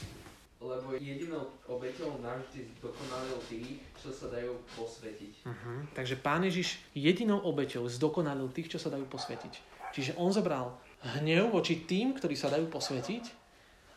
[0.60, 5.48] Lebo jedinou obeťou navždy zdokonalil tých, čo sa dajú posvetiť.
[5.48, 5.88] Uh-huh.
[5.96, 9.54] Takže Pán Ježiš jedinou obeťou zdokonalil tých, čo sa dajú posvetiť.
[9.96, 10.76] Čiže on zobral
[11.20, 13.24] hnev voči tým, ktorí sa dajú posvetiť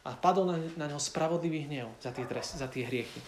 [0.03, 3.23] a padol na, na ňo spravodlivý hnev za tie, trest, za tie hriechy.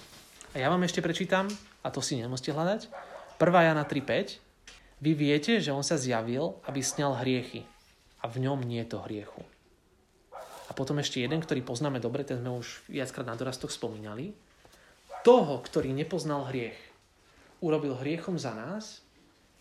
[0.55, 1.47] A ja vám ešte prečítam,
[1.83, 2.91] a to si nemusíte hľadať,
[3.39, 3.67] 1.
[3.67, 4.39] Jana 3.5.
[5.03, 7.67] Vy viete, že on sa zjavil, aby sňal hriechy.
[8.23, 9.43] A v ňom nie je to hriechu.
[10.67, 14.33] A potom ešte jeden, ktorý poznáme dobre, ten sme už viackrát na dorastoch spomínali.
[15.27, 16.79] Toho, ktorý nepoznal hriech,
[17.61, 19.05] urobil hriechom za nás,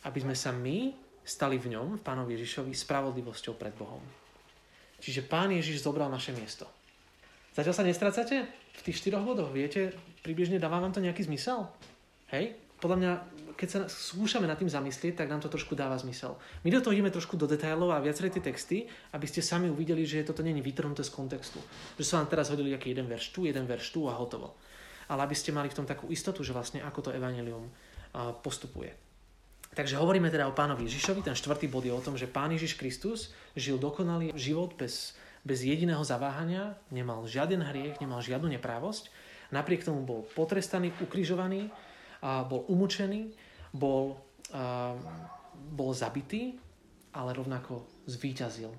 [0.05, 4.03] aby sme sa my stali v ňom, v Pánovi Ježišovi, spravodlivosťou pred Bohom.
[4.99, 6.67] Čiže Pán Ježiš zobral naše miesto.
[7.53, 9.53] Zatiaľ sa nestracate v tých štyroch bodoch?
[9.53, 9.93] Viete,
[10.25, 11.69] približne dáva vám to nejaký zmysel?
[12.33, 12.57] Hej?
[12.83, 13.11] podľa mňa,
[13.55, 16.35] keď sa skúšame nad tým zamyslieť, tak nám to trošku dáva zmysel.
[16.67, 20.03] My do toho ideme trošku do detailov a viaceré tie texty, aby ste sami uvideli,
[20.03, 21.63] že toto není vytrhnuté z kontextu.
[21.95, 24.59] Že sa vám teraz hodili aký jeden verš tu, jeden verš tu a hotovo.
[25.07, 27.71] Ale aby ste mali v tom takú istotu, že vlastne ako to evanelium
[28.43, 28.91] postupuje.
[29.73, 31.23] Takže hovoríme teda o pánovi Ježišovi.
[31.23, 35.63] Ten štvrtý bod je o tom, že pán Ježiš Kristus žil dokonalý život bez, bez
[35.67, 39.11] jediného zaváhania, nemal žiaden hriech, nemal žiadnu neprávosť.
[39.51, 41.67] Napriek tomu bol potrestaný, ukrižovaný,
[42.23, 43.35] bol umúčený,
[43.75, 44.17] bol,
[45.53, 46.57] bol zabitý,
[47.13, 48.71] ale rovnako zvíťazil.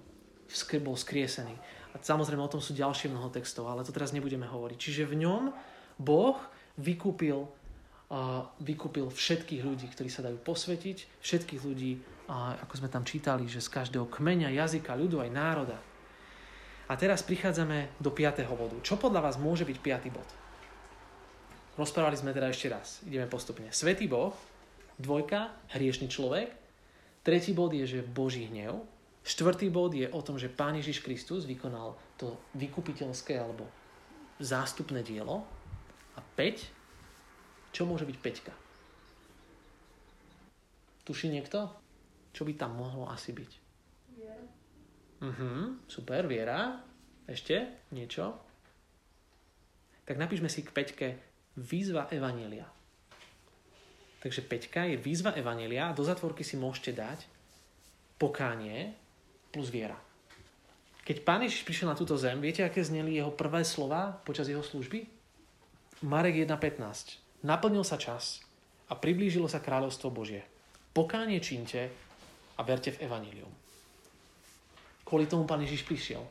[0.81, 1.55] Bol skriesený.
[1.95, 4.79] A samozrejme o tom sú ďalšie mnoho textov, ale to teraz nebudeme hovoriť.
[4.81, 5.43] Čiže v ňom
[6.01, 6.41] Boh
[6.81, 7.47] vykúpil
[8.63, 11.99] vykúpil všetkých ľudí, ktorí sa dajú posvetiť, všetkých ľudí,
[12.31, 15.79] ako sme tam čítali, že z každého kmeňa, jazyka, ľudu aj národa.
[16.89, 18.45] A teraz prichádzame do 5.
[18.53, 18.77] bodu.
[18.85, 20.17] Čo podľa vás môže byť 5.
[20.17, 20.29] bod?
[21.75, 23.03] Rozprávali sme teda ešte raz.
[23.09, 23.73] Ideme postupne.
[23.73, 24.37] Svetý Boh,
[25.01, 26.53] dvojka, hriešný človek.
[27.25, 28.85] Tretí bod je, že Boží hnev.
[29.25, 33.65] Štvrtý bod je o tom, že Pán Ježiš Kristus vykonal to vykupiteľské alebo
[34.37, 35.49] zástupné dielo.
[36.15, 36.85] A 5
[37.75, 38.55] čo môže byť peťka?
[41.03, 41.67] Tuší niekto?
[42.31, 43.64] Čo by tam mohlo asi byť?
[45.25, 46.85] Mhm, super, viera.
[47.25, 48.37] Ešte niečo?
[50.05, 51.07] Tak napíšme si k peťke
[51.57, 52.69] výzva Evanielia.
[54.21, 57.25] Takže peťka je výzva Evanielia a do zatvorky si môžete dať
[58.21, 58.93] pokánie
[59.49, 59.97] plus viera.
[61.05, 64.65] Keď Pán Ježiš prišiel na túto zem, viete, aké zneli jeho prvé slova počas jeho
[64.65, 65.05] služby?
[66.05, 67.45] Marek 1.15.
[67.45, 68.41] Naplnil sa čas
[68.89, 70.45] a priblížilo sa kráľovstvo Božie.
[70.97, 71.93] Pokánie činte
[72.57, 73.64] a verte v evanílium.
[75.15, 76.27] Kvôli tomu Pán Ježiš prišiel,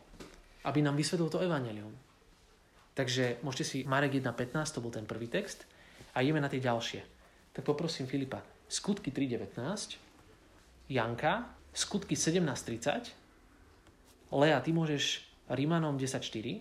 [0.67, 1.96] aby nám vysvetlil to evanílium.
[2.91, 5.63] Takže môžete si Marek 1.15, to bol ten prvý text,
[6.12, 7.00] a ideme na tie ďalšie.
[7.56, 9.96] Tak poprosím Filipa, skutky 3.19,
[10.91, 16.60] Janka, skutky 17.30, Lea, ty môžeš Rímanom 10.4,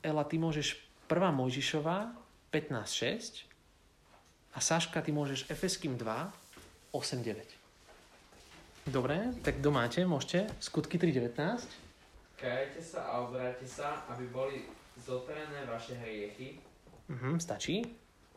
[0.00, 0.72] Ela, ty môžeš
[1.04, 1.36] 1.
[1.36, 2.16] Mojžišová
[2.48, 3.44] 15.6
[4.56, 6.32] a Saška, ty môžeš Efeským 2,
[6.96, 7.57] 8.9.
[8.88, 10.48] Dobre, tak kto máte, môžete.
[10.64, 11.60] Skutky 3.19.
[12.40, 14.64] Kajajte sa a obráte sa, aby boli
[14.96, 16.56] zoperené vaše hriechy.
[17.12, 17.84] Mhm, stačí.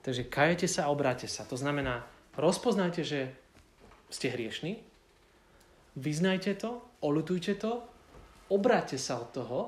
[0.04, 1.48] Takže kajete sa a obráte sa.
[1.48, 2.04] To znamená,
[2.36, 3.32] rozpoznajte, že
[4.12, 4.84] ste hriešni,
[5.96, 7.80] vyznajte to, olutujte to,
[8.52, 9.60] obráte sa od toho,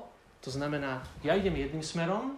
[0.44, 2.36] to znamená, ja idem jedným smerom,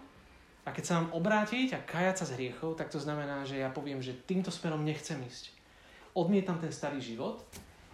[0.67, 3.71] a keď sa mám obrátiť a kajať sa z hriechov, tak to znamená, že ja
[3.71, 5.51] poviem, že týmto smerom nechcem ísť.
[6.15, 7.43] Odmietam ten starý život,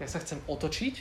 [0.03, 0.95] ja sa chcem otočiť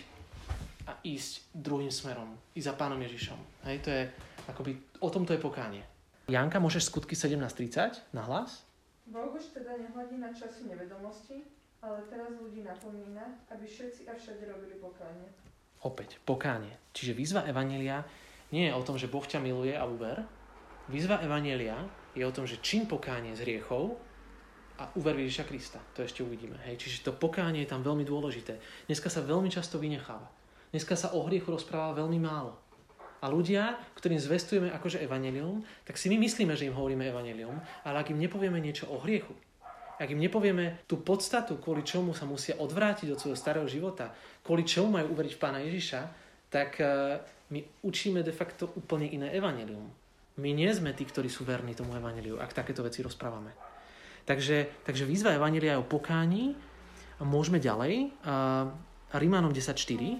[0.86, 2.38] a ísť druhým smerom.
[2.54, 3.40] Ísť za pánom Ježišom.
[3.66, 4.04] Hej, to je
[4.46, 5.82] akoby, o tom to je pokánie.
[6.30, 8.62] Janka, môžeš skutky 17.30 na hlas?
[9.10, 11.42] Boh už teda nehľadí na časy nevedomosti,
[11.82, 15.34] ale teraz ľudí napomína, aby všetci a všade robili pokánie.
[15.82, 16.78] Opäť, pokánie.
[16.94, 18.06] Čiže výzva Evanelia
[18.54, 20.22] nie je o tom, že Boh ťa miluje a uver,
[20.92, 23.96] Výzva Evanielia je o tom, že čím pokánie z hriechov
[24.82, 25.78] a uver Ježiša Krista.
[25.94, 26.58] To ešte uvidíme.
[26.66, 26.82] Hej.
[26.82, 28.58] Čiže to pokánie je tam veľmi dôležité.
[28.90, 30.26] Dneska sa veľmi často vynecháva.
[30.74, 32.58] Dneska sa o hriechu rozpráva veľmi málo.
[33.22, 37.54] A ľudia, ktorým zvestujeme akože evanelium, tak si my myslíme, že im hovoríme evanelium,
[37.86, 39.38] ale ak im nepovieme niečo o hriechu,
[40.02, 44.10] ak im nepovieme tú podstatu, kvôli čomu sa musia odvrátiť od svojho starého života,
[44.42, 46.02] kvôli čomu majú uveriť v Pána Ježiša,
[46.50, 47.22] tak eh,
[47.54, 49.86] my učíme de facto úplne iné evanelium.
[50.42, 53.54] My nie sme tí, ktorí sú verní tomu evaneliu, ak takéto veci rozprávame.
[54.26, 56.56] Takže, takže výzva evanelia je o pokání.
[57.22, 58.14] Môžeme ďalej.
[59.14, 60.18] Rímanom 10.4.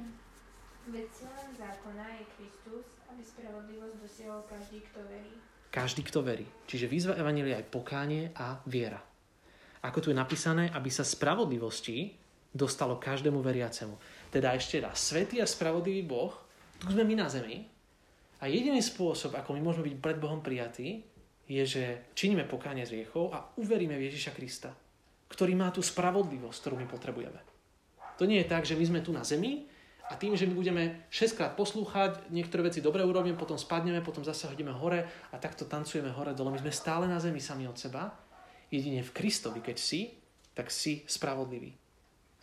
[0.92, 1.10] Veď
[1.58, 5.34] zákona je Kristus, aby spravodlivosť dosiahol každý, kto verí.
[5.72, 6.46] Každý, kto verí.
[6.68, 9.00] Čiže výzva evanelia je pokánie a viera.
[9.82, 12.14] Ako tu je napísané, aby sa spravodlivosti
[12.52, 13.96] dostalo každému veriacemu.
[14.30, 16.36] Teda ešte raz, svetý a spravodlivý Boh,
[16.78, 17.66] tu sme my na zemi,
[18.42, 21.06] a jediný spôsob, ako my môžeme byť pred Bohom prijatí,
[21.52, 21.84] je, že
[22.16, 24.72] činíme pokánie z riechov a uveríme v Ježiša Krista,
[25.28, 27.42] ktorý má tú spravodlivosť, ktorú my potrebujeme.
[28.16, 29.68] To nie je tak, že my sme tu na zemi
[30.12, 34.28] a tým, že my budeme 6 krát poslúchať, niektoré veci dobre urobíme, potom spadneme, potom
[34.28, 36.52] zase hodíme hore a takto tancujeme hore dole.
[36.52, 38.12] My sme stále na zemi sami od seba.
[38.68, 40.16] Jedine v Kristovi, keď si,
[40.52, 41.76] tak si spravodlivý.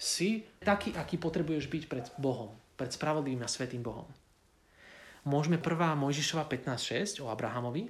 [0.01, 4.09] Si taký, aký potrebuješ byť pred Bohom, pred spravodlivým a svetým Bohom.
[5.29, 7.85] Môžeme prvá Mojžišova 15.6 o Abrahamovi.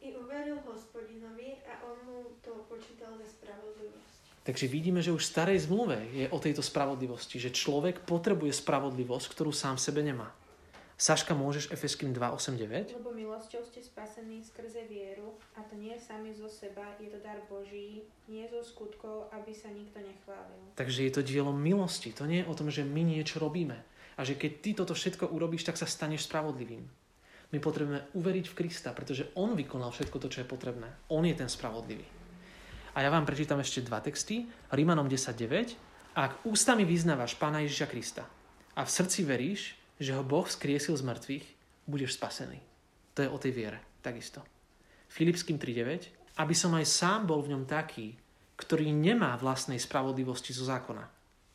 [0.00, 4.39] I uveril hospodinovi a on mu to počítal za spravodlivosť.
[4.50, 9.30] Takže vidíme, že už v starej zmluve je o tejto spravodlivosti, že človek potrebuje spravodlivosť,
[9.30, 10.34] ktorú sám v sebe nemá.
[10.98, 12.98] Saška, môžeš Efeským 2, 8, 9?
[12.98, 17.38] Lebo milosťou ste spasení skrze vieru, a to nie sami zo seba, je to dar
[17.46, 20.74] Boží, nie zo skutkov, aby sa nikto nechválil.
[20.74, 22.10] Takže je to dielo milosti.
[22.18, 23.78] To nie je o tom, že my niečo robíme.
[24.18, 26.82] A že keď ty toto všetko urobíš, tak sa staneš spravodlivým.
[27.54, 30.90] My potrebujeme uveriť v Krista, pretože On vykonal všetko to, čo je potrebné.
[31.06, 32.19] On je ten spravodlivý.
[32.90, 34.50] A ja vám prečítam ešte dva texty.
[34.74, 35.78] Rímanom 10.9.
[36.18, 38.26] Ak ústami vyznávaš Pána Ježiša Krista
[38.74, 41.46] a v srdci veríš, že ho Boh skriesil z mŕtvych,
[41.86, 42.58] budeš spasený.
[43.14, 44.42] To je o tej viere, takisto.
[45.06, 46.42] Filipským 3.9.
[46.42, 48.18] Aby som aj sám bol v ňom taký,
[48.58, 51.06] ktorý nemá vlastnej spravodlivosti zo zákona.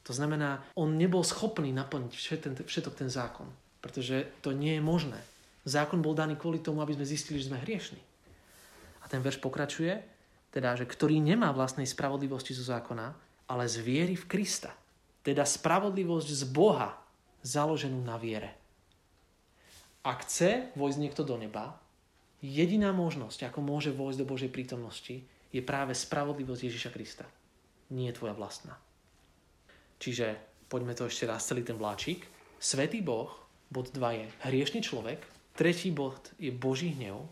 [0.06, 3.50] To znamená, on nebol schopný naplniť všetok, ten zákon,
[3.82, 5.18] pretože to nie je možné.
[5.66, 7.98] Zákon bol daný kvôli tomu, aby sme zistili, že sme hriešni.
[9.02, 10.15] A ten verš pokračuje,
[10.56, 13.12] teda, že ktorý nemá vlastnej spravodlivosti zo zákona,
[13.52, 14.72] ale z viery v Krista.
[15.20, 16.96] Teda spravodlivosť z Boha,
[17.44, 18.56] založenú na viere.
[20.08, 21.76] Ak chce vojsť niekto do neba,
[22.40, 27.26] jediná možnosť, ako môže vojsť do Božej prítomnosti, je práve spravodlivosť Ježiša Krista.
[27.92, 28.80] Nie tvoja vlastná.
[30.00, 30.40] Čiže
[30.72, 32.26] poďme to ešte raz, celý ten vláčik.
[32.58, 33.30] Svetý Boh,
[33.68, 35.20] bod 2 je hriešný človek,
[35.54, 37.28] tretí bod je Boží hnev,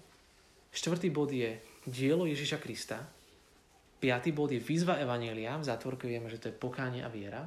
[0.75, 1.57] štvrtý bod je
[1.87, 2.99] dielo Ježiša Krista,
[3.99, 7.43] piatý bod je výzva Evanielia, v zátvorke vieme, že to je pokánie a viera.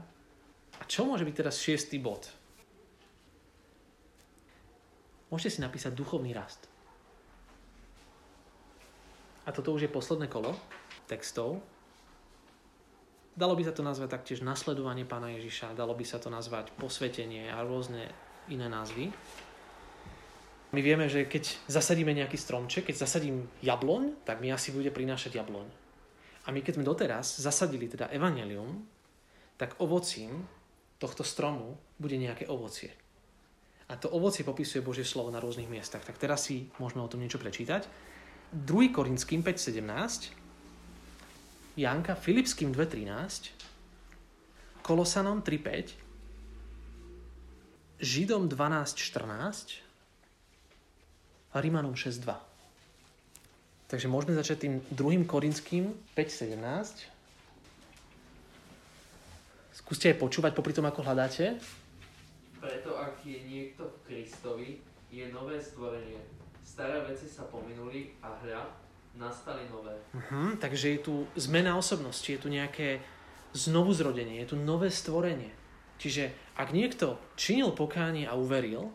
[0.77, 2.29] A čo môže byť teraz šiestý bod?
[5.33, 6.68] Môžete si napísať duchovný rast.
[9.46, 10.55] A toto už je posledné kolo
[11.07, 11.62] textov.
[13.37, 17.53] Dalo by sa to nazvať taktiež nasledovanie pána Ježiša, dalo by sa to nazvať posvetenie
[17.53, 18.09] a rôzne
[18.49, 19.12] iné názvy.
[20.74, 25.38] My vieme, že keď zasadíme nejaký stromček, keď zasadím jabloň, tak mi asi bude prinášať
[25.38, 25.66] jabloň.
[26.46, 28.83] A my keď sme doteraz zasadili teda evanelium,
[29.59, 30.46] tak ovocím
[30.98, 32.90] tohto stromu bude nejaké ovocie.
[33.87, 36.02] A to ovocie popisuje Božie slovo na rôznych miestach.
[36.02, 37.87] Tak teraz si môžeme o tom niečo prečítať.
[38.50, 38.90] 2.
[38.90, 40.35] Korinským 5.17,
[41.79, 43.55] Janka Filipským 2.13,
[44.83, 45.94] Kolosanom 3.5,
[48.02, 49.86] Židom 12.14 a
[51.61, 52.37] Rímanom 6.2.
[53.87, 55.31] Takže môžeme začať tým 2.
[55.31, 57.07] Korinským 5.17.
[59.77, 61.62] Skúste aj počúvať popri tom, ako hľadáte.
[62.59, 64.69] Preto ak je niekto v Kristovi,
[65.14, 66.19] je nové stvorenie.
[66.66, 68.66] Staré veci sa pominuli a hľa,
[69.14, 69.95] nastali nové.
[70.19, 72.99] Uh-huh, takže je tu zmena osobnosti, je tu nejaké
[73.55, 75.55] znovuzrodenie, je tu nové stvorenie.
[76.03, 78.90] Čiže ak niekto činil pokánie a uveril,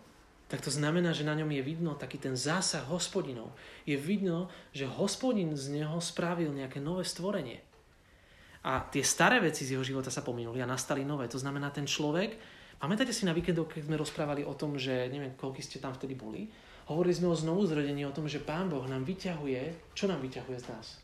[0.51, 3.55] tak to znamená, že na ňom je vidno taký ten zásah hospodinov.
[3.87, 7.63] Je vidno, že hospodin z neho spravil nejaké nové stvorenie.
[8.67, 11.31] A tie staré veci z jeho života sa pominuli a nastali nové.
[11.31, 12.35] To znamená, ten človek
[12.81, 16.17] Pamätáte si na víkendoch, keď sme rozprávali o tom, že neviem, koľko ste tam vtedy
[16.17, 16.49] boli?
[16.89, 20.57] Hovorili sme o znovu zrodení, o tom, že Pán Boh nám vyťahuje, čo nám vyťahuje
[20.57, 20.97] z nás?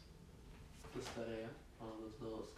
[0.90, 1.46] To staré,
[1.78, 2.58] alebo z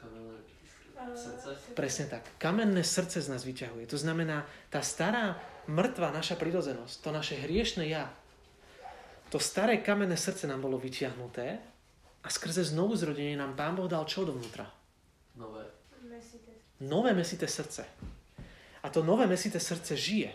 [1.16, 1.76] srdce.
[1.76, 2.24] Presne tak.
[2.38, 3.88] Kamenné srdce z nás vyťahuje.
[3.90, 8.10] To znamená, tá stará mŕtva naša prirodzenosť, to naše hriešne ja,
[9.30, 11.62] to staré kamenné srdce nám bolo vyťahnuté
[12.26, 14.66] a skrze znovu zrodenie nám Pán Boh dal čo dovnútra?
[15.38, 15.70] Nové.
[16.02, 16.52] Mesité.
[16.82, 17.86] Nové mesité srdce.
[18.82, 20.34] A to nové mesité srdce žije.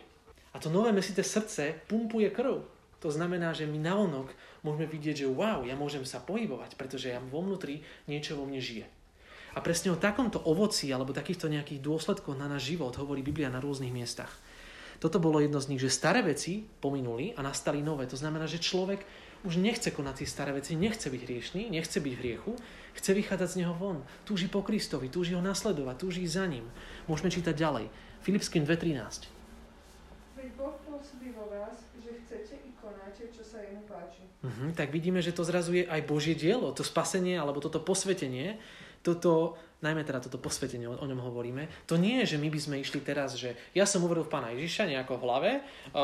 [0.54, 2.62] A to nové mesité srdce pumpuje krv.
[3.02, 4.30] To znamená, že my navonok
[4.62, 8.62] môžeme vidieť, že wow, ja môžem sa pohybovať, pretože ja vo vnútri niečo vo mne
[8.62, 8.86] žije.
[9.54, 13.62] A presne o takomto ovoci alebo takýchto nejakých dôsledkoch na náš život hovorí Biblia na
[13.62, 14.34] rôznych miestach.
[14.98, 18.06] Toto bolo jedno z nich, že staré veci pominuli a nastali nové.
[18.10, 19.02] To znamená, že človek
[19.44, 22.52] už nechce konať tie staré veci, nechce byť hriešný, nechce byť v hriechu,
[22.96, 24.00] chce vychádzať z neho von.
[24.24, 26.64] Túži po Kristovi, túži ho nasledovať, túži za ním.
[27.04, 27.92] Môžeme čítať ďalej.
[28.24, 29.28] Filipským 2.13.
[30.40, 34.24] Veď Boh pôsobí vo vás, že chcete i konáte, čo sa jemu páči.
[34.40, 38.56] Uh-huh, tak vidíme, že to zrazu je aj Božie dielo, to spasenie alebo toto posvetenie,
[39.04, 42.80] toto, najmä teda toto posvetenie, o, ňom hovoríme, to nie je, že my by sme
[42.80, 45.50] išli teraz, že ja som uveril v Pána Ježiša nejako v hlave,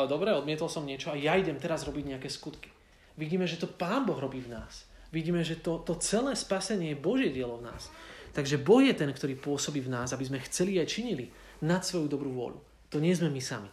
[0.05, 2.69] dobre, odmietol som niečo a ja idem teraz robiť nejaké skutky.
[3.17, 4.85] Vidíme, že to Pán Boh robí v nás.
[5.11, 7.91] Vidíme, že to, to celé spasenie je Božie dielo v nás.
[8.31, 11.27] Takže Boh je ten, ktorý pôsobí v nás, aby sme chceli aj činili
[11.67, 12.61] nad svoju dobrú vôľu.
[12.95, 13.71] To nie sme my sami.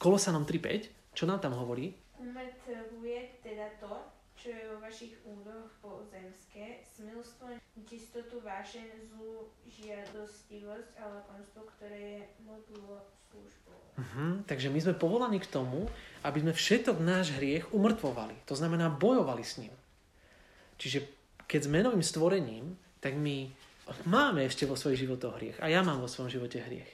[0.00, 1.92] Kolosanom 3.5, čo nám tam hovorí?
[2.16, 3.92] Umrtvuje teda to,
[4.36, 7.50] čo je vo vašich údoch pozemské, smilstvo,
[7.90, 13.78] čistotu vášeň, zlú žiadostivosť a lakomstvo, ktoré je modlo službou.
[13.98, 14.42] Uh-huh.
[14.46, 15.90] Takže my sme povolaní k tomu,
[16.22, 18.46] aby sme všetok náš hriech umrtvovali.
[18.46, 19.74] To znamená bojovali s ním.
[20.78, 21.06] Čiže
[21.50, 23.50] keď sme novým stvorením, tak my
[24.06, 25.58] máme ešte vo svojich životoch hriech.
[25.60, 26.90] A ja mám vo svojom živote hriech.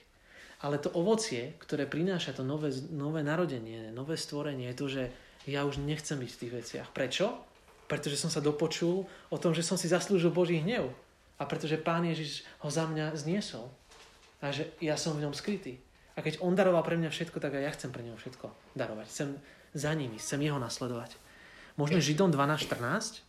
[0.61, 5.05] Ale to ovocie, ktoré prináša to nové, nové narodenie, nové stvorenie, je to, že
[5.49, 6.89] ja už nechcem byť v tých veciach.
[6.93, 7.50] Prečo?
[7.91, 9.03] Pretože som sa dopočul
[9.35, 10.95] o tom, že som si zaslúžil Boží hnev.
[11.43, 13.67] A pretože Pán Ježiš ho za mňa zniesol.
[14.39, 15.83] A že ja som v ňom skrytý.
[16.15, 18.47] A keď on daroval pre mňa všetko, tak aj ja chcem pre neho všetko
[18.79, 19.07] darovať.
[19.11, 19.29] Chcem
[19.75, 21.19] za nimi, chcem jeho nasledovať.
[21.75, 23.27] Možno Židom 12.14.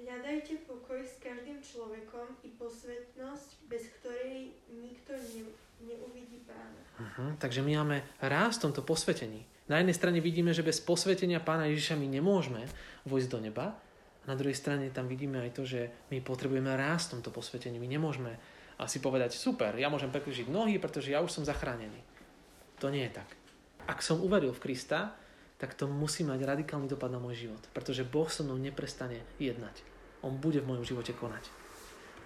[0.00, 5.42] Hľadajte pokoj s každým človekom i posvetnosť, bez ktorej nikto ne,
[5.82, 6.80] neuvidí pána.
[6.96, 7.30] Uh-huh.
[7.36, 9.44] Takže my máme rásť v tomto posvetení.
[9.66, 12.62] Na jednej strane vidíme, že bez posvetenia pána Ježiša my nemôžeme
[13.02, 13.74] vojsť do neba.
[14.22, 17.82] A na druhej strane tam vidíme aj to, že my potrebujeme rásť v tomto posvetení.
[17.82, 18.38] My nemôžeme
[18.78, 21.98] asi povedať, super, ja môžem prekryžiť nohy, pretože ja už som zachránený.
[22.78, 23.28] To nie je tak.
[23.90, 25.14] Ak som uveril v Krista,
[25.56, 27.62] tak to musí mať radikálny dopad na môj život.
[27.72, 29.80] Pretože Boh so mnou neprestane jednať.
[30.20, 31.48] On bude v mojom živote konať.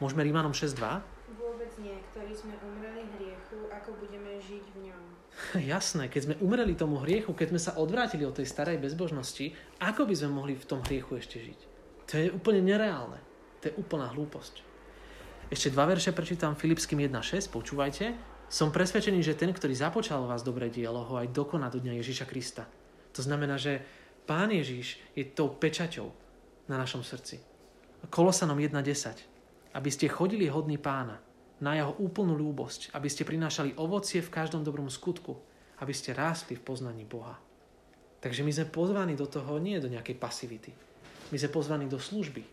[0.03, 1.37] Môžeme Rímanom 6.2?
[1.39, 5.20] Vôbec nie, ktorí sme umreli hriechu, ako budeme žiť v ňom.
[5.57, 10.07] Jasné, keď sme umreli tomu hriechu, keď sme sa odvrátili od tej starej bezbožnosti, ako
[10.07, 11.61] by sme mohli v tom hriechu ešte žiť?
[12.11, 13.19] To je úplne nereálne.
[13.61, 14.63] To je úplná hlúposť.
[15.51, 18.15] Ešte dva verše prečítam Filipským 1.6, počúvajte.
[18.51, 22.27] Som presvedčený, že ten, ktorý započal vás dobré dielo, ho aj dokoná do dňa Ježíša
[22.27, 22.67] Krista.
[23.15, 23.83] To znamená, že
[24.31, 26.15] Pán Ježiš je tou pečaťou
[26.71, 27.43] na našom srdci.
[28.15, 29.75] Kolosanom 1.10.
[29.75, 31.19] Aby ste chodili hodný pána,
[31.61, 35.37] na jeho úplnú ľúbosť, aby ste prinášali ovocie v každom dobrom skutku,
[35.81, 37.37] aby ste rástli v poznaní Boha.
[38.21, 40.73] Takže my sme pozvaní do toho nie do nejakej pasivity.
[41.33, 42.45] My sme pozvaní do služby.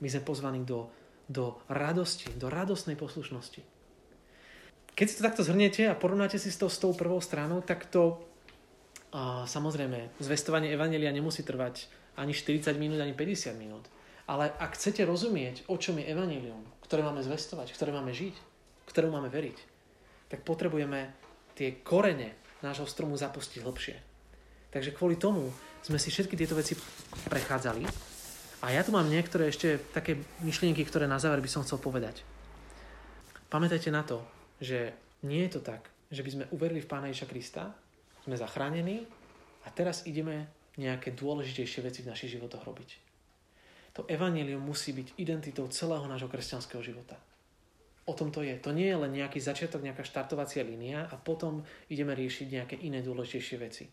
[0.00, 0.92] My sme pozvaní do,
[1.24, 3.64] do radosti, do radostnej poslušnosti.
[4.96, 8.20] Keď si to takto zhrniete a porovnáte si to s tou prvou stranou, tak to
[9.16, 11.88] a samozrejme, zvestovanie Evanelia nemusí trvať
[12.20, 13.88] ani 40 minút, ani 50 minút.
[14.26, 18.34] Ale ak chcete rozumieť, o čom je Evangelium, ktoré máme zvestovať, ktoré máme žiť,
[18.90, 19.58] ktoré máme veriť,
[20.26, 21.14] tak potrebujeme
[21.54, 23.96] tie korene nášho stromu zapustiť hlbšie.
[24.74, 25.54] Takže kvôli tomu
[25.86, 26.74] sme si všetky tieto veci
[27.30, 27.86] prechádzali.
[28.66, 32.26] A ja tu mám niektoré ešte také myšlienky, ktoré na záver by som chcel povedať.
[33.46, 34.26] Pamätajte na to,
[34.58, 34.90] že
[35.22, 37.70] nie je to tak, že by sme uverili v Pána Ježa Krista,
[38.26, 39.06] sme zachránení
[39.62, 43.05] a teraz ideme nejaké dôležitejšie veci v našich životoch robiť.
[43.96, 47.16] To evanelium musí byť identitou celého nášho kresťanského života.
[48.06, 48.54] O tom to je.
[48.60, 53.02] To nie je len nejaký začiatok, nejaká štartovacia línia a potom ideme riešiť nejaké iné
[53.02, 53.88] dôležitejšie veci.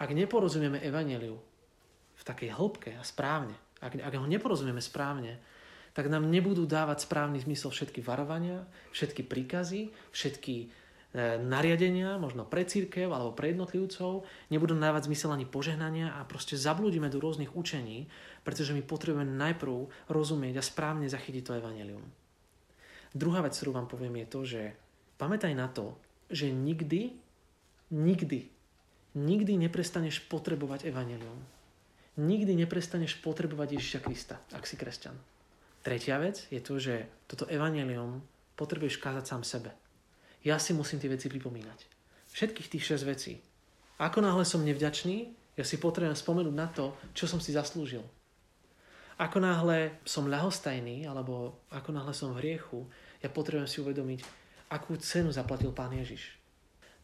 [0.00, 1.38] Ak neporozumieme evaneliu
[2.14, 5.38] v takej hĺbke a správne, ak, ak ho neporozumieme správne,
[5.94, 10.74] tak nám nebudú dávať správny zmysel všetky varovania, všetky príkazy, všetky
[11.14, 17.06] nariadenia, možno pre církev alebo pre jednotlivcov, nebudú dávať zmysel ani požehnania a proste zablúdime
[17.06, 18.10] do rôznych učení,
[18.42, 22.02] pretože my potrebujeme najprv rozumieť a správne zachytiť to evanelium.
[23.14, 24.62] Druhá vec, ktorú vám poviem, je to, že
[25.14, 25.94] pamätaj na to,
[26.34, 27.14] že nikdy,
[27.94, 28.50] nikdy,
[29.14, 31.38] nikdy neprestaneš potrebovať evanelium.
[32.18, 35.14] Nikdy neprestaneš potrebovať Ježiša Krista, ak si kresťan.
[35.86, 38.18] Tretia vec je to, že toto evanelium
[38.58, 39.83] potrebuješ kázať sám sebe
[40.44, 41.78] ja si musím tie veci pripomínať.
[42.36, 43.40] Všetkých tých 6 vecí.
[43.96, 48.04] Ako náhle som nevďačný, ja si potrebujem spomenúť na to, čo som si zaslúžil.
[49.16, 52.82] Ako náhle som ľahostajný, alebo ako náhle som v hriechu,
[53.22, 54.20] ja potrebujem si uvedomiť,
[54.74, 56.34] akú cenu zaplatil Pán Ježiš.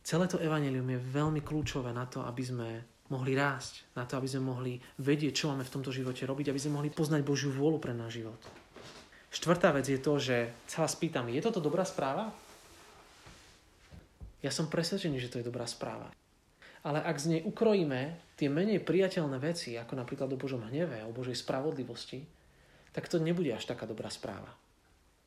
[0.03, 2.69] Celé to evanelium je veľmi kľúčové na to, aby sme
[3.15, 6.59] mohli rásť, na to, aby sme mohli vedieť, čo máme v tomto živote robiť, aby
[6.59, 8.41] sme mohli poznať Božiu vôľu pre náš život.
[9.31, 12.35] Štvrtá vec je to, že sa vás pýtam, je toto dobrá správa?
[14.41, 16.09] Ja som presvedčený, že to je dobrá správa.
[16.81, 21.13] Ale ak z nej ukrojíme tie menej priateľné veci, ako napríklad o Božom hneve, o
[21.13, 22.25] Božej spravodlivosti,
[22.97, 24.49] tak to nebude až taká dobrá správa.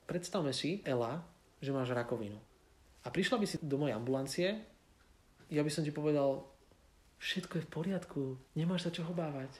[0.09, 1.21] Predstavme si, Ela,
[1.61, 2.35] že máš rakovinu.
[3.05, 4.49] A prišla by si do mojej ambulancie,
[5.53, 6.49] ja by som ti povedal,
[7.21, 8.21] všetko je v poriadku,
[8.57, 9.53] nemáš sa čo obávať.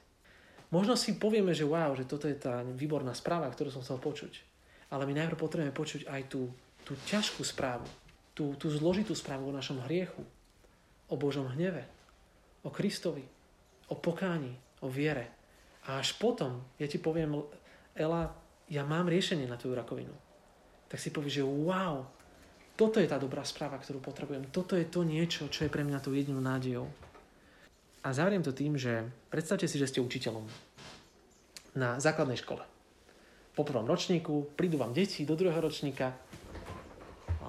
[0.74, 4.42] Možno si povieme, že wow, že toto je tá výborná správa, ktorú som chcel počuť.
[4.90, 6.50] Ale my najprv potrebujeme počuť aj tú,
[6.82, 7.86] tú ťažkú správu,
[8.34, 10.22] tú, tú zložitú správu o našom hriechu,
[11.10, 11.86] o Božom hneve,
[12.66, 13.26] o Kristovi,
[13.90, 15.30] o pokáni, o viere.
[15.86, 17.46] A až potom ja ti poviem,
[17.94, 18.34] Ela,
[18.74, 20.16] ja mám riešenie na tvoju rakovinu.
[20.90, 22.06] Tak si povieš, že wow,
[22.74, 24.50] toto je tá dobrá správa, ktorú potrebujem.
[24.50, 26.90] Toto je to niečo, čo je pre mňa tou jedinou nádejou.
[28.04, 30.44] A zavriem to tým, že predstavte si, že ste učiteľom
[31.78, 32.66] na základnej škole.
[33.54, 36.18] Po prvom ročníku prídu vám deti do druhého ročníka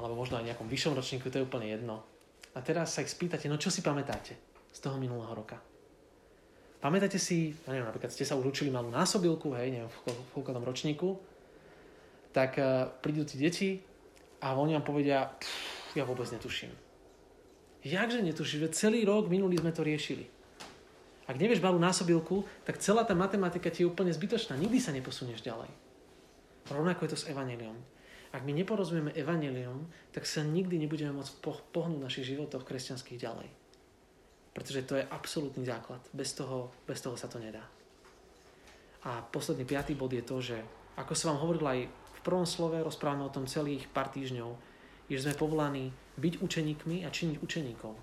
[0.05, 2.05] alebo možno aj nejakom vyššom ročníku, to je úplne jedno.
[2.53, 4.37] A teraz sa ich spýtate, no čo si pamätáte
[4.69, 5.57] z toho minulého roka?
[6.85, 10.61] Pamätáte si, ja neviem, napríklad ste sa už učili malú násobilku, hej, neviem, v koľkom
[10.61, 11.17] ročníku,
[12.37, 13.81] tak uh, prídu tí deti
[14.45, 15.33] a oni vám povedia,
[15.97, 16.69] ja vôbec netuším.
[17.89, 20.29] Jakže netušíš, že celý rok minulý sme to riešili.
[21.25, 24.61] Ak nevieš malú násobilku, tak celá tá matematika ti je úplne zbytočná.
[24.61, 25.73] Nikdy sa neposunieš ďalej.
[26.69, 27.77] Rovnako je to s evaneliom.
[28.35, 31.39] Ak my neporozumieme evaneliom, tak sa nikdy nebudeme môcť
[31.71, 33.47] pohnúť v našich životoch kresťanských ďalej.
[34.51, 36.03] Pretože to je absolútny základ.
[36.11, 37.63] Bez toho, bez toho sa to nedá.
[39.07, 40.59] A posledný piatý bod je to, že
[40.99, 44.51] ako som vám hovoril aj v prvom slove, rozprávame o tom celých pár týždňov,
[45.07, 47.95] že sme povolaní byť učeníkmi a činiť učeníkov.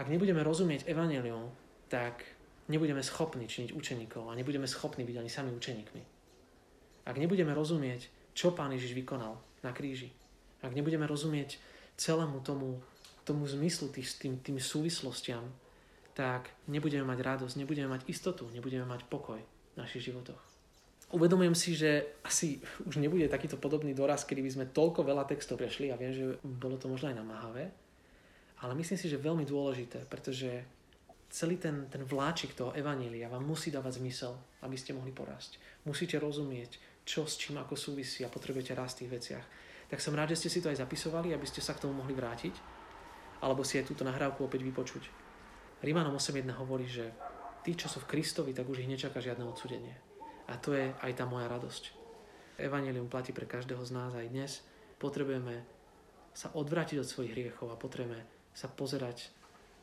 [0.00, 1.52] Ak nebudeme rozumieť evanelium,
[1.92, 2.24] tak
[2.72, 6.02] nebudeme schopní činiť učeníkov a nebudeme schopní byť ani sami učeníkmi.
[7.04, 10.12] Ak nebudeme rozumieť, čo Pán Ježiš vykonal na kríži,
[10.60, 11.56] ak nebudeme rozumieť
[11.96, 12.80] celému tomu,
[13.24, 15.44] tomu zmyslu, tých, tým, tým súvislostiam,
[16.16, 20.40] tak nebudeme mať radosť, nebudeme mať istotu, nebudeme mať pokoj v našich životoch.
[21.10, 25.58] Uvedomujem si, že asi už nebude takýto podobný doraz, kedy by sme toľko veľa textov
[25.58, 27.74] prešli a viem, že bolo to možno aj namáhavé,
[28.62, 30.62] ale myslím si, že veľmi dôležité, pretože
[31.30, 35.58] celý ten, ten vláčik toho evanília vám musí dávať zmysel, aby ste mohli porásť.
[35.82, 39.44] Musíte rozumieť, čo s čím ako súvisí a potrebujete rásť v tých veciach.
[39.90, 42.14] Tak som rád, že ste si to aj zapisovali, aby ste sa k tomu mohli
[42.14, 42.54] vrátiť,
[43.42, 45.10] alebo si aj túto nahrávku opäť vypočuť.
[45.82, 47.10] Rímanom 8.1 hovorí, že
[47.64, 49.96] tí, čo sú v Kristovi, tak už ich nečaká žiadne odsudenie.
[50.46, 51.96] A to je aj tá moja radosť.
[52.60, 54.60] Evangelium platí pre každého z nás aj dnes.
[55.00, 55.64] Potrebujeme
[56.36, 58.20] sa odvrátiť od svojich hriechov a potrebujeme
[58.52, 59.32] sa pozerať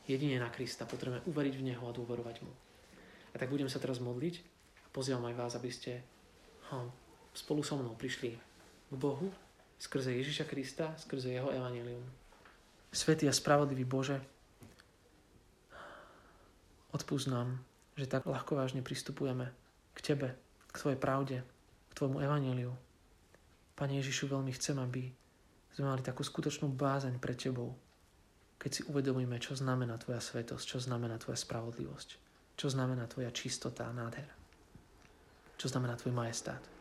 [0.06, 0.86] jedine na Krista.
[0.86, 2.54] Potrebujeme uveriť v Neho a dôverovať Mu.
[3.34, 4.36] A tak budem sa teraz modliť
[4.86, 6.06] a pozývam aj vás, aby ste
[6.70, 7.07] hm,
[7.38, 8.34] spolu so mnou prišli
[8.90, 9.30] k Bohu
[9.78, 12.02] skrze Ježiša Krista, skrze Jeho Evangelium.
[12.90, 14.18] Svetý a spravodlivý Bože,
[16.90, 17.30] odpúsť
[17.98, 19.54] že tak ľahko vážne pristupujeme
[19.94, 20.34] k Tebe,
[20.70, 21.38] k Tvojej pravde,
[21.90, 22.74] k Tvojmu evaníliu.
[23.78, 25.10] Pane Ježišu, veľmi chcem, aby
[25.74, 27.74] sme mali takú skutočnú bázeň pre Tebou,
[28.58, 32.10] keď si uvedomíme, čo znamená Tvoja svetosť, čo znamená Tvoja spravodlivosť,
[32.58, 34.34] čo znamená Tvoja čistota a nádhera,
[35.58, 36.77] čo znamená Tvoj majestát.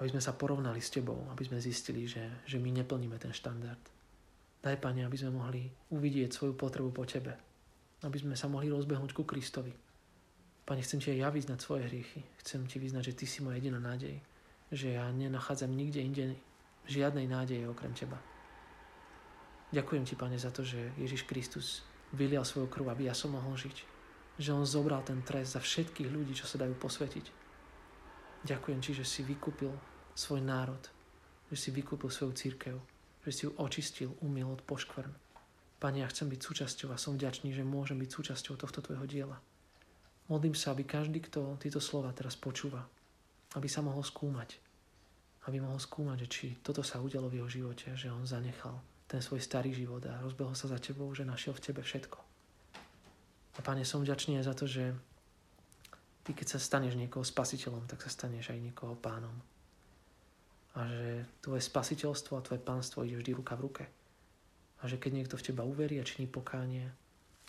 [0.00, 3.80] Aby sme sa porovnali s Tebou, aby sme zistili, že, že my neplníme ten štandard.
[4.60, 7.36] Daj, Pane, aby sme mohli uvidieť svoju potrebu po Tebe,
[8.04, 9.72] aby sme sa mohli rozbehnúť ku Kristovi,
[10.70, 12.22] Pane, chcem Ti aj ja vyznať svoje hriechy.
[12.38, 14.22] Chcem Ti vyznať, že Ty si moja jediná nádej.
[14.70, 16.38] Že ja nenachádzam nikde inde
[16.86, 18.22] žiadnej nádeje okrem Teba.
[19.74, 21.82] Ďakujem Ti, Pane, za to, že Ježiš Kristus
[22.14, 23.82] vylial svoju krv, aby ja som mohol žiť.
[24.38, 27.26] Že On zobral ten trest za všetkých ľudí, čo sa dajú posvetiť.
[28.46, 29.74] Ďakujem Ti, že si vykúpil
[30.20, 30.84] svoj národ,
[31.48, 32.76] že si vykúpil svoju církev,
[33.24, 35.08] že si ju očistil, umil od poškvrn.
[35.80, 39.40] Pane, ja chcem byť súčasťou a som vďačný, že môžem byť súčasťou tohto Tvojho diela.
[40.28, 42.84] Modlím sa, aby každý, kto tieto slova teraz počúva,
[43.56, 44.60] aby sa mohol skúmať.
[45.48, 48.76] Aby mohol skúmať, že či toto sa udialo v jeho živote, že on zanechal
[49.08, 52.18] ten svoj starý život a rozbehol sa za tebou, že našiel v tebe všetko.
[53.56, 54.84] A Pane, som vďačný aj za to, že
[56.22, 59.34] ty, keď sa staneš niekoho spasiteľom, tak sa staneš aj niekoho pánom.
[60.78, 63.84] A že tvoje spasiteľstvo a tvoje pánstvo ide vždy ruka v ruke.
[64.80, 66.86] A že keď niekto v teba uverí a činí pokánie,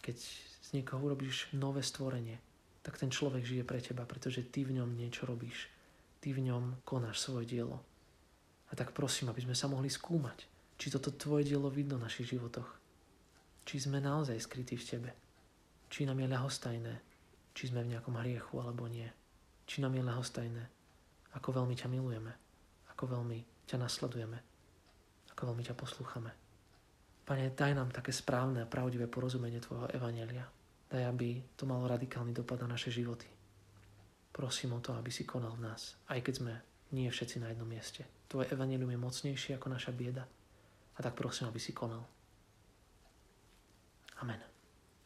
[0.01, 0.17] keď
[0.61, 2.41] z niekoho urobíš nové stvorenie,
[2.81, 5.69] tak ten človek žije pre teba, pretože ty v ňom niečo robíš.
[6.17, 7.77] Ty v ňom konáš svoje dielo.
[8.69, 10.49] A tak prosím, aby sme sa mohli skúmať,
[10.81, 12.69] či toto tvoje dielo vidno v našich životoch.
[13.69, 15.09] Či sme naozaj skrytí v tebe.
[15.93, 16.93] Či nám je ľahostajné,
[17.53, 19.05] či sme v nejakom hriechu alebo nie.
[19.69, 20.63] Či nám je ľahostajné,
[21.37, 22.33] ako veľmi ťa milujeme,
[23.01, 24.37] ako veľmi ťa nasledujeme,
[25.33, 26.29] ako veľmi ťa poslúchame.
[27.25, 30.45] Pane, daj nám také správne a pravdivé porozumenie Tvojho Evanelia,
[30.85, 33.25] Daj, aby to malo radikálny dopad na naše životy.
[34.29, 36.53] Prosím o to, aby si konal v nás, aj keď sme
[36.93, 38.05] nie všetci na jednom mieste.
[38.29, 40.29] Tvoje evanelium je mocnejšie ako naša bieda.
[40.93, 42.05] A tak prosím, aby si konal.
[44.21, 44.50] Amen.